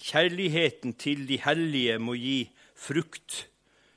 Kjærligheten 0.00 0.96
til 0.98 1.26
de 1.28 1.36
hellige 1.38 1.98
må 2.00 2.16
gi 2.16 2.48
frukt 2.80 3.46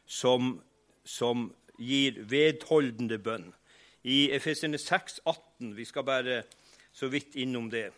som, 0.06 0.58
som 1.06 1.50
gir 1.80 2.20
vedholdende 2.30 3.20
bønn. 3.24 3.52
I 4.04 4.28
Efesene 4.36 4.78
6, 4.78 5.22
18, 5.26 5.76
vi 5.78 5.86
skal 5.88 6.04
bare 6.08 6.42
så 6.94 7.08
vidt 7.08 7.38
innom 7.40 7.70
det, 7.72 7.90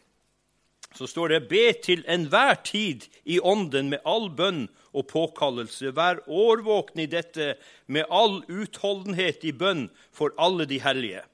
så 0.96 1.08
står 1.08 1.34
det 1.34 1.48
Be 1.50 1.74
til 1.84 2.06
enhver 2.08 2.56
tid 2.64 3.08
i 3.26 3.40
ånden 3.40 3.90
med 3.92 4.06
all 4.08 4.30
bønn 4.32 4.68
og 4.96 5.08
påkallelse. 5.10 5.92
Vær 5.92 6.22
årvåkne 6.28 7.04
i 7.04 7.12
dette 7.12 7.56
med 7.88 8.08
all 8.10 8.44
utholdenhet 8.48 9.44
i 9.44 9.52
bønn 9.52 9.90
for 10.16 10.32
alle 10.38 10.68
de 10.70 10.80
hellige. 10.80 11.26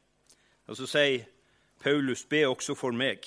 Og 0.65 0.79
så 0.79 0.87
sier 0.89 1.27
Paulus, 1.83 2.23
be 2.25 2.45
også 2.47 2.75
for 2.77 2.95
meg, 2.95 3.25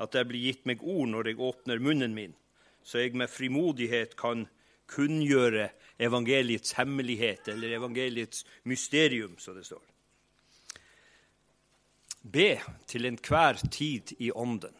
at 0.00 0.14
det 0.14 0.26
blir 0.26 0.48
gitt 0.48 0.66
meg 0.66 0.82
ord 0.82 1.08
når 1.12 1.30
jeg 1.30 1.40
åpner 1.42 1.82
munnen 1.82 2.14
min, 2.14 2.34
så 2.82 3.02
jeg 3.02 3.14
med 3.18 3.30
frimodighet 3.30 4.16
kan 4.18 4.46
kunngjøre 4.90 5.68
evangeliets 5.98 6.74
hemmelighet, 6.78 7.48
eller 7.48 7.76
evangeliets 7.78 8.44
mysterium, 8.62 9.38
som 9.38 9.56
det 9.56 9.66
står. 9.66 9.82
Be 12.24 12.56
til 12.88 13.06
enhver 13.06 13.60
tid 13.70 14.14
i 14.18 14.30
ånden. 14.32 14.74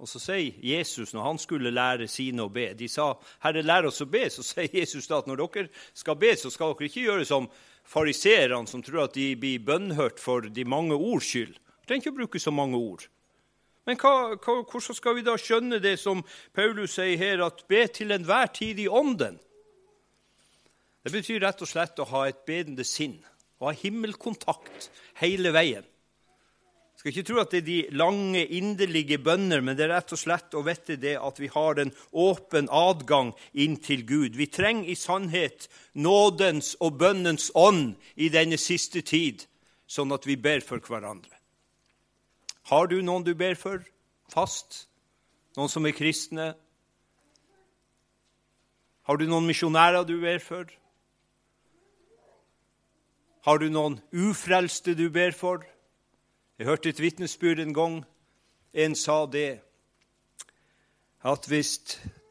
Og 0.00 0.08
så 0.08 0.20
sier 0.20 0.56
Jesus, 0.64 1.12
når 1.12 1.26
han 1.26 1.38
skulle 1.40 1.72
lære 1.72 2.06
sine 2.08 2.46
å 2.46 2.52
be 2.52 2.70
De 2.72 2.88
sa, 2.88 3.12
'Herre, 3.42 3.62
lær 3.62 3.84
oss 3.84 4.00
å 4.00 4.06
be.' 4.08 4.30
Så 4.30 4.42
sier 4.42 4.70
Jesus 4.72 5.06
da 5.06 5.18
at 5.18 5.26
når 5.26 5.36
dere 5.36 5.68
skal 5.92 6.16
be, 6.16 6.32
så 6.36 6.50
skal 6.50 6.72
dere 6.72 6.88
ikke 6.88 7.04
gjøre 7.04 7.26
som 7.28 7.50
fariseerne, 7.84 8.66
som 8.66 8.82
tror 8.82 9.04
at 9.04 9.14
de 9.14 9.34
blir 9.36 9.60
bønnhørt 9.60 10.20
for 10.20 10.40
de 10.40 10.64
mange 10.64 10.94
ords 10.94 11.26
skyld. 11.26 11.52
De 11.52 11.86
trenger 11.86 12.06
ikke 12.06 12.14
å 12.14 12.20
bruke 12.20 12.40
så 12.40 12.50
mange 12.50 12.76
ord. 12.76 13.08
Men 13.86 13.96
hva, 13.96 14.36
hva, 14.36 14.62
hvordan 14.62 14.96
skal 14.96 15.16
vi 15.16 15.22
da 15.26 15.36
skjønne 15.36 15.80
det 15.82 15.98
som 15.98 16.24
Paulus 16.54 16.94
sier 16.96 17.18
her, 17.18 17.44
at 17.44 17.64
be 17.68 17.86
til 17.88 18.12
enhver 18.12 18.52
tid 18.54 18.78
i 18.78 18.88
ånden? 18.88 19.38
Det 21.00 21.12
betyr 21.14 21.40
rett 21.40 21.62
og 21.64 21.68
slett 21.68 22.00
å 22.02 22.08
ha 22.10 22.26
et 22.28 22.42
bedende 22.48 22.84
sinn, 22.84 23.16
å 23.60 23.70
ha 23.70 23.76
himmelkontakt 23.76 24.90
hele 25.22 25.52
veien. 25.56 25.86
Jeg 27.00 27.00
skal 27.00 27.14
ikke 27.14 27.28
tro 27.30 27.38
at 27.40 27.54
det 27.54 27.60
er 27.62 27.64
de 27.64 27.96
lange, 27.96 28.42
inderlige 28.44 29.16
bønner, 29.24 29.62
men 29.64 29.72
det 29.72 29.86
er 29.86 29.94
rett 29.94 30.12
og 30.12 30.20
slett 30.20 30.52
å 30.52 30.60
vite 30.66 30.98
det 31.00 31.14
at 31.16 31.38
vi 31.40 31.48
har 31.48 31.80
en 31.80 31.92
åpen 32.12 32.68
adgang 32.68 33.30
inn 33.56 33.78
til 33.80 34.02
Gud. 34.04 34.36
Vi 34.36 34.50
trenger 34.52 34.90
i 34.92 34.98
sannhet 35.00 35.70
nådens 35.96 36.74
og 36.84 36.98
bønnens 37.00 37.48
ånd 37.56 37.94
i 38.20 38.28
denne 38.28 38.60
siste 38.60 39.00
tid, 39.00 39.46
sånn 39.88 40.12
at 40.12 40.28
vi 40.28 40.36
ber 40.36 40.60
for 40.60 40.84
hverandre. 40.84 41.32
Har 42.68 42.92
du 42.92 42.98
noen 43.00 43.24
du 43.24 43.32
ber 43.32 43.56
for 43.56 43.80
fast? 44.28 44.84
Noen 45.56 45.72
som 45.72 45.88
er 45.88 45.96
kristne? 45.96 46.50
Har 49.08 49.16
du 49.16 49.24
noen 49.24 49.48
misjonærer 49.48 50.04
du 50.04 50.18
ber 50.20 50.44
for? 50.44 50.68
Har 53.46 53.58
du 53.58 53.70
noen 53.72 53.96
ufrelste 54.12 54.92
du 54.94 55.08
ber 55.12 55.32
for? 55.32 55.64
Jeg 56.60 56.68
hørte 56.68 56.90
et 56.92 57.00
vitnesbyrd 57.00 57.62
en 57.62 57.72
gang. 57.72 57.94
En 58.76 58.94
sa 58.94 59.24
det 59.26 59.62
at 61.24 61.46
hvis 61.48 61.78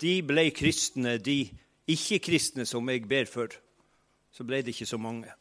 de 0.01 0.19
ble 0.25 0.49
kristne, 0.53 1.17
de 1.17 1.49
ikke-kristne 1.89 2.65
som 2.69 2.89
jeg 2.89 3.07
ber 3.09 3.25
for, 3.29 3.49
så 4.31 4.45
ble 4.45 4.61
det 4.61 4.75
ikke 4.75 4.89
så 4.89 4.99
mange. 5.01 5.33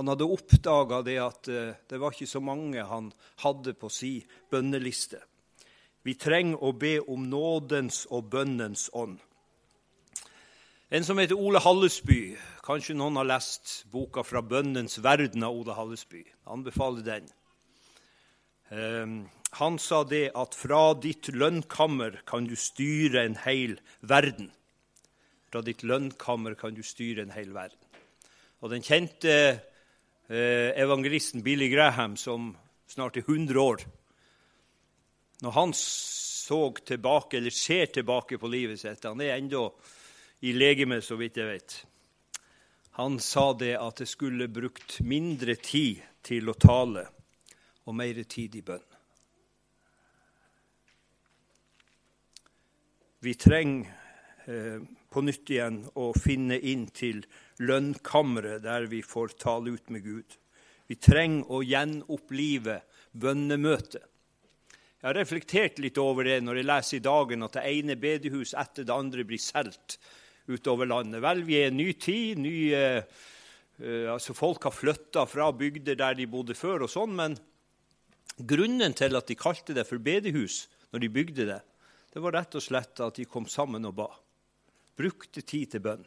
Han 0.00 0.08
hadde 0.08 0.24
oppdaga 0.24 1.02
det 1.04 1.18
at 1.20 1.48
eh, 1.52 1.74
det 1.88 1.98
var 2.00 2.14
ikke 2.14 2.30
så 2.30 2.40
mange 2.40 2.84
han 2.88 3.10
hadde 3.44 3.74
på 3.76 3.90
si 3.92 4.14
bønneliste. 4.48 5.20
Vi 6.02 6.14
trenger 6.16 6.62
å 6.64 6.72
be 6.72 6.94
om 7.04 7.26
nådens 7.28 8.06
og 8.08 8.30
bønnens 8.32 8.88
ånd. 8.96 9.18
En 10.90 11.04
som 11.04 11.20
heter 11.20 11.36
Ole 11.36 11.60
Hallesby. 11.60 12.32
Kanskje 12.60 12.94
noen 12.96 13.16
har 13.16 13.24
lest 13.24 13.86
boka 13.90 14.22
'Fra 14.22 14.42
bøndens 14.42 14.98
verden' 15.00 15.44
av 15.44 15.56
Oda 15.56 15.74
Hallesby. 15.74 16.24
Anbefaler 16.46 17.02
den. 17.02 17.28
Um, 18.70 19.30
han 19.58 19.78
sa 19.78 20.04
det 20.04 20.30
at 20.38 20.54
fra 20.54 20.94
ditt 20.94 21.32
lønnkammer 21.34 22.20
kan 22.26 22.44
du 22.46 22.54
styre 22.54 23.24
en 23.24 23.36
hel 23.46 23.80
verden. 24.00 24.52
Fra 25.50 25.62
ditt 25.66 25.82
lønnkammer 25.82 26.54
kan 26.54 26.76
du 26.76 26.82
styre 26.86 27.24
en 27.24 27.34
hel 27.34 27.50
verden. 27.54 27.78
Og 28.60 28.70
den 28.70 28.84
kjente 28.84 29.32
eh, 30.28 30.70
evangelisten 30.78 31.42
Billy 31.42 31.70
Graham, 31.72 32.14
som 32.16 32.52
snart 32.86 33.16
er 33.16 33.24
100 33.26 33.58
år 33.58 33.82
Når 35.40 35.50
han 35.56 35.72
så 35.72 36.74
tilbake, 36.84 37.38
eller 37.38 37.50
ser 37.50 37.86
tilbake 37.86 38.38
på 38.38 38.48
livet 38.48 38.80
sitt 38.80 39.04
Han 39.04 39.20
er 39.20 39.38
ennå 39.38 39.70
i 40.42 40.52
legemet, 40.52 41.04
så 41.04 41.16
vidt 41.16 41.36
jeg 41.36 41.48
vet. 41.48 41.84
Han 43.00 43.16
sa 43.20 43.54
det 43.56 43.78
at 43.80 43.96
det 43.96 44.10
skulle 44.10 44.44
brukt 44.52 44.98
mindre 45.00 45.54
tid 45.56 46.02
til 46.20 46.50
å 46.52 46.54
tale 46.60 47.06
og 47.88 47.96
mer 47.96 48.18
tid 48.28 48.58
i 48.58 48.60
bønn. 48.60 48.84
Vi 53.24 53.34
trenger 53.40 53.88
eh, 54.44 54.84
på 54.84 55.24
nytt 55.24 55.48
igjen 55.48 55.80
å 55.96 56.10
finne 56.12 56.60
inn 56.60 56.90
til 56.92 57.24
lønnkammeret 57.64 58.66
der 58.68 58.84
vi 58.92 59.00
får 59.00 59.32
tale 59.40 59.78
ut 59.80 59.88
med 59.88 60.04
Gud. 60.04 60.36
Vi 60.84 61.00
trenger 61.00 61.48
å 61.56 61.64
gjenopplive 61.64 62.82
bønnemøtet. 63.16 64.04
Jeg 65.00 65.08
har 65.08 65.22
reflektert 65.22 65.80
litt 65.80 65.96
over 65.96 66.28
det 66.28 66.42
når 66.44 66.60
jeg 66.60 66.72
leser 66.74 67.00
i 67.00 67.06
dagen 67.08 67.48
at 67.48 67.56
det 67.56 67.68
ene 67.72 67.96
bedehus 67.96 68.52
etter 68.52 68.84
det 68.84 68.92
andre 68.92 69.24
blir 69.24 69.40
solgt 69.40 70.02
utover 70.50 70.88
landet. 70.90 71.22
Vel, 71.24 71.44
vi 71.46 71.60
er 71.60 71.70
en 71.70 71.78
ny 71.80 71.92
tid. 71.98 72.40
Ny, 72.42 72.56
uh, 72.74 74.12
altså 74.12 74.36
folk 74.36 74.66
har 74.68 74.74
flytta 74.76 75.24
fra 75.30 75.50
bygder 75.56 75.98
der 75.98 76.18
de 76.18 76.28
bodde 76.30 76.56
før, 76.58 76.84
og 76.84 76.92
sånn, 76.92 77.14
men 77.16 77.38
grunnen 78.36 78.92
til 78.96 79.16
at 79.16 79.28
de 79.30 79.38
kalte 79.38 79.76
det 79.76 79.86
for 79.88 80.02
bedehus 80.02 80.66
når 80.90 81.04
de 81.04 81.12
bygde 81.14 81.46
det, 81.48 81.60
det 82.10 82.22
var 82.22 82.34
rett 82.34 82.56
og 82.58 82.64
slett 82.64 83.00
at 83.04 83.20
de 83.20 83.28
kom 83.30 83.46
sammen 83.46 83.86
og 83.86 83.94
ba. 84.00 84.08
Brukte 84.98 85.44
tid 85.46 85.70
til 85.72 85.84
bønn. 85.84 86.04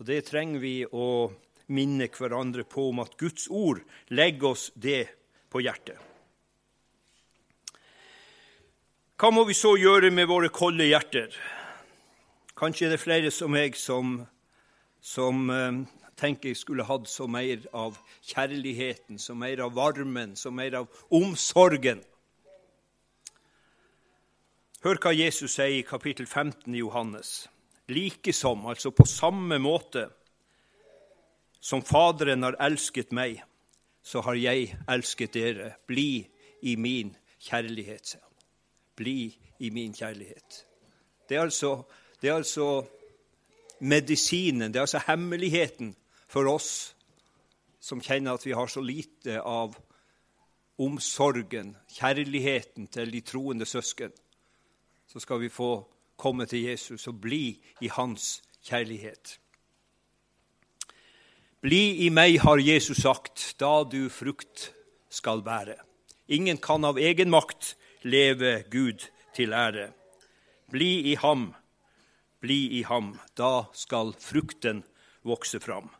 Og 0.00 0.06
Det 0.08 0.22
trenger 0.30 0.62
vi 0.62 0.76
å 0.86 1.28
minne 1.70 2.08
hverandre 2.08 2.64
på 2.64 2.88
om 2.88 3.02
at 3.04 3.18
Guds 3.20 3.50
ord 3.52 3.82
legger 4.08 4.54
oss 4.54 4.70
det 4.74 5.04
på 5.52 5.60
hjertet. 5.60 5.98
Hva 9.20 9.28
må 9.28 9.44
vi 9.44 9.52
så 9.52 9.74
gjøre 9.76 10.08
med 10.08 10.30
våre 10.30 10.48
kolde 10.48 10.86
hjerter? 10.88 11.34
Kanskje 12.60 12.86
er 12.86 12.90
det 12.92 13.00
flere 13.00 13.30
som 13.32 13.54
meg 13.56 13.76
som, 13.80 14.18
som 15.00 15.46
uh, 15.48 15.78
tenker 16.20 16.50
jeg 16.50 16.58
skulle 16.60 16.84
hatt 16.84 17.06
så 17.08 17.24
mer 17.24 17.62
av 17.72 17.96
kjærligheten, 18.20 19.16
så 19.16 19.32
mer 19.32 19.62
av 19.64 19.72
varmen, 19.78 20.34
så 20.36 20.52
mer 20.52 20.76
av 20.82 21.04
omsorgen. 21.16 22.02
Hør 24.84 25.00
hva 25.00 25.12
Jesus 25.16 25.56
sier 25.56 25.78
i 25.78 25.86
kapittel 25.88 26.28
15 26.28 26.74
i 26.74 26.82
Johannes. 26.82 27.48
Likesom, 27.88 28.66
altså 28.68 28.92
på 28.92 29.08
samme 29.08 29.56
måte 29.60 30.10
som 31.60 31.80
Faderen 31.84 32.44
har 32.44 32.58
elsket 32.60 33.12
meg, 33.16 33.40
så 34.04 34.20
har 34.24 34.36
jeg 34.36 34.74
elsket 34.88 35.32
dere. 35.36 35.72
Bli 35.88 36.26
i 36.60 36.76
min 36.76 37.14
kjærlighet. 37.40 38.18
Bli 39.00 39.32
i 39.60 39.72
min 39.72 39.96
kjærlighet. 39.96 40.66
Det 41.28 41.36
er 41.36 41.48
altså 41.48 41.86
det 42.20 42.30
er 42.30 42.34
altså 42.34 42.84
medisinen, 43.80 44.72
det 44.72 44.76
er 44.76 44.86
altså 44.88 45.00
hemmeligheten 45.06 45.94
for 46.28 46.48
oss 46.50 46.94
som 47.80 48.02
kjenner 48.04 48.36
at 48.36 48.44
vi 48.46 48.52
har 48.52 48.68
så 48.68 48.82
lite 48.84 49.40
av 49.40 49.76
omsorgen, 50.80 51.74
kjærligheten 51.92 52.88
til 52.92 53.12
de 53.12 53.20
troende 53.24 53.66
søsken. 53.66 54.12
Så 55.08 55.20
skal 55.20 55.40
vi 55.40 55.48
få 55.48 55.88
komme 56.20 56.46
til 56.46 56.68
Jesus 56.68 57.08
og 57.08 57.20
bli 57.20 57.58
i 57.80 57.88
hans 57.92 58.42
kjærlighet. 58.68 59.38
Bli 61.60 62.06
i 62.06 62.08
meg, 62.08 62.38
har 62.40 62.60
Jesus 62.60 63.02
sagt, 63.02 63.54
da 63.60 63.82
du 63.84 64.08
frukt 64.08 64.70
skal 65.12 65.42
bære. 65.44 65.76
Ingen 66.28 66.60
kan 66.62 66.84
av 66.84 67.00
egen 67.00 67.32
makt 67.32 67.74
leve 68.02 68.62
Gud 68.72 69.04
til 69.36 69.52
ære. 69.52 69.90
Bli 70.70 71.12
i 71.12 71.16
ham, 71.20 71.50
bli 72.40 72.78
i 72.78 72.82
ham. 72.88 73.14
Da 73.36 73.68
skal 73.76 74.14
frukten 74.18 74.82
vokse 75.22 75.60
fram. 75.60 75.90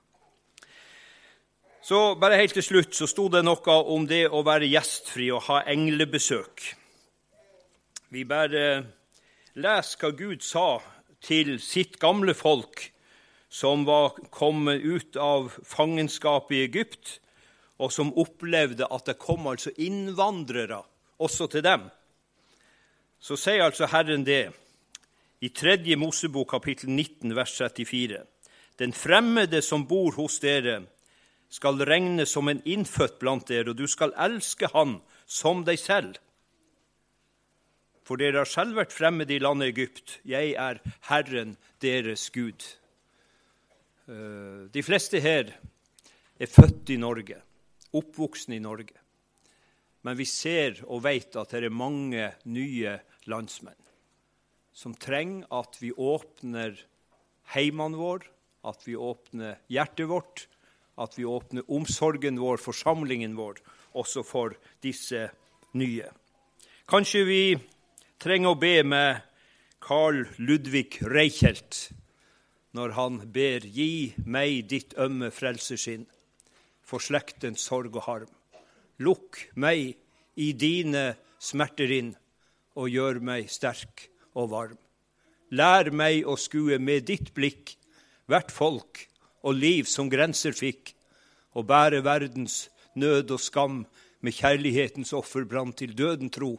Så 1.83 2.15
bare 2.21 2.37
helt 2.37 2.55
til 2.55 2.65
slutt 2.65 2.95
så 2.97 3.09
sto 3.09 3.29
det 3.33 3.41
noe 3.45 3.77
om 3.89 4.05
det 4.09 4.27
å 4.29 4.43
være 4.45 4.69
gjestfri 4.69 5.31
og 5.33 5.47
ha 5.49 5.63
englebesøk. 5.73 6.67
Vi 8.13 8.25
bare 8.29 8.65
leser 9.57 10.01
hva 10.03 10.11
Gud 10.17 10.45
sa 10.45 10.81
til 11.25 11.57
sitt 11.63 11.97
gamle 12.03 12.35
folk 12.37 12.91
som 13.51 13.85
var 13.89 14.15
kommet 14.31 14.85
ut 14.85 15.17
av 15.17 15.51
fangenskapet 15.67 16.57
i 16.57 16.63
Egypt, 16.69 17.19
og 17.81 17.91
som 17.93 18.13
opplevde 18.21 18.87
at 18.93 19.09
det 19.09 19.19
kom 19.19 19.49
altså 19.51 19.73
innvandrere 19.81 20.83
også 21.21 21.49
til 21.51 21.65
dem, 21.65 21.89
så 23.21 23.37
sier 23.41 23.65
altså 23.67 23.89
Herren 23.91 24.25
det 24.25 24.53
i 25.41 25.49
tredje 25.49 25.97
Mosebok 25.97 26.51
kapittel 26.51 26.91
19 26.93 27.35
vers 27.35 27.53
34. 27.57 28.25
Den 28.77 28.93
fremmede 28.93 29.63
som 29.65 29.87
bor 29.89 30.13
hos 30.19 30.39
dere, 30.41 30.83
skal 31.51 31.81
regne 31.83 32.27
som 32.29 32.49
en 32.49 32.61
innfødt 32.63 33.17
blant 33.19 33.49
dere, 33.49 33.73
og 33.73 33.79
du 33.81 33.89
skal 33.91 34.13
elske 34.21 34.69
han 34.71 35.01
som 35.27 35.65
deg 35.67 35.81
selv. 35.83 36.21
For 38.07 38.21
dere 38.21 38.45
har 38.45 38.51
selv 38.51 38.79
vært 38.79 38.95
fremmede 38.95 39.35
i 39.35 39.41
landet 39.43 39.73
Egypt. 39.73 40.21
Jeg 40.29 40.55
er 40.55 40.79
Herren 41.09 41.57
deres 41.83 42.29
Gud. 42.31 42.63
Eh, 44.07 44.71
de 44.71 44.85
fleste 44.87 45.19
her 45.25 45.51
er 46.39 46.53
født 46.53 46.95
i 46.95 47.01
Norge, 47.01 47.41
oppvoksen 47.97 48.55
i 48.55 48.63
Norge. 48.63 48.95
Men 50.07 50.17
vi 50.17 50.29
ser 50.29 50.85
og 50.87 51.03
vet 51.09 51.35
at 51.37 51.51
det 51.51 51.67
er 51.67 51.75
mange 51.75 52.31
nye 52.45 52.99
landsmenn 53.27 53.80
som 54.81 54.95
trenger 54.97 55.45
at 55.53 55.77
vi 55.83 55.91
åpner 55.93 56.79
heimene 57.53 57.99
våre, 58.01 58.25
at 58.65 58.81
vi 58.87 58.97
åpner 58.97 59.59
hjertet 59.69 60.09
vårt, 60.09 60.47
at 61.01 61.17
vi 61.19 61.27
åpner 61.29 61.67
omsorgen 61.73 62.39
vår, 62.41 62.61
forsamlingen 62.61 63.37
vår, 63.37 63.61
også 63.97 64.25
for 64.25 64.57
disse 64.85 65.27
nye. 65.77 66.09
Kanskje 66.89 67.25
vi 67.29 67.43
trenger 68.21 68.55
å 68.55 68.61
be 68.61 68.81
med 68.85 69.21
Carl 69.81 70.25
Ludvig 70.41 71.01
Reichelt 71.05 71.91
når 72.77 72.95
han 72.95 73.19
ber 73.33 73.65
'Gi 73.65 74.15
meg 74.25 74.69
ditt 74.71 74.95
ømme 74.95 75.31
frelseskinn' 75.35 76.07
for 76.83 77.03
slektens 77.03 77.65
sorg 77.67 77.97
og 77.97 78.07
harm. 78.07 78.31
Lukk 78.99 79.49
meg 79.57 79.97
i 80.37 80.53
dine 80.53 81.17
smerter 81.39 81.91
inn 81.91 82.15
og 82.77 82.91
gjør 82.93 83.21
meg 83.21 83.51
sterk 83.51 84.11
og 84.41 84.51
varm. 84.55 84.79
Lær 85.51 85.91
meg 85.93 86.27
å 86.29 86.37
skue 86.39 86.79
med 86.79 87.09
ditt 87.11 87.33
blikk 87.35 87.75
hvert 88.31 88.53
folk 88.55 89.05
og 89.43 89.57
liv 89.57 89.89
som 89.91 90.11
grenser 90.11 90.55
fikk, 90.57 90.95
og 91.59 91.67
bære 91.67 92.05
verdens 92.07 92.69
nød 92.95 93.33
og 93.35 93.41
skam 93.43 93.81
med 94.21 94.37
kjærlighetens 94.37 95.13
offerbrann 95.17 95.73
til 95.75 95.97
døden 95.99 96.31
tro, 96.31 96.55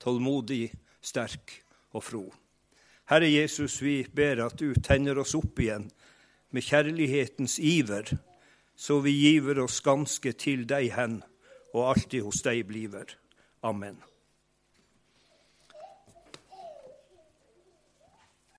tålmodig, 0.00 0.70
sterk 1.02 1.58
og 1.92 2.04
fro. 2.06 2.22
Herre 3.10 3.28
Jesus, 3.28 3.80
vi 3.82 4.02
ber 4.08 4.44
at 4.46 4.56
du 4.60 4.72
tenner 4.80 5.18
oss 5.20 5.34
opp 5.36 5.60
igjen 5.60 5.90
med 6.54 6.64
kjærlighetens 6.64 7.58
iver, 7.58 8.06
så 8.76 9.00
vi 9.04 9.12
giver 9.12 9.60
oss 9.64 9.82
ganske 9.84 10.32
til 10.38 10.64
deg 10.68 10.92
hen, 10.96 11.20
og 11.74 11.92
alltid 11.92 12.24
hos 12.24 12.40
deg 12.46 12.64
bliver. 12.68 13.12
Amen. 13.62 14.00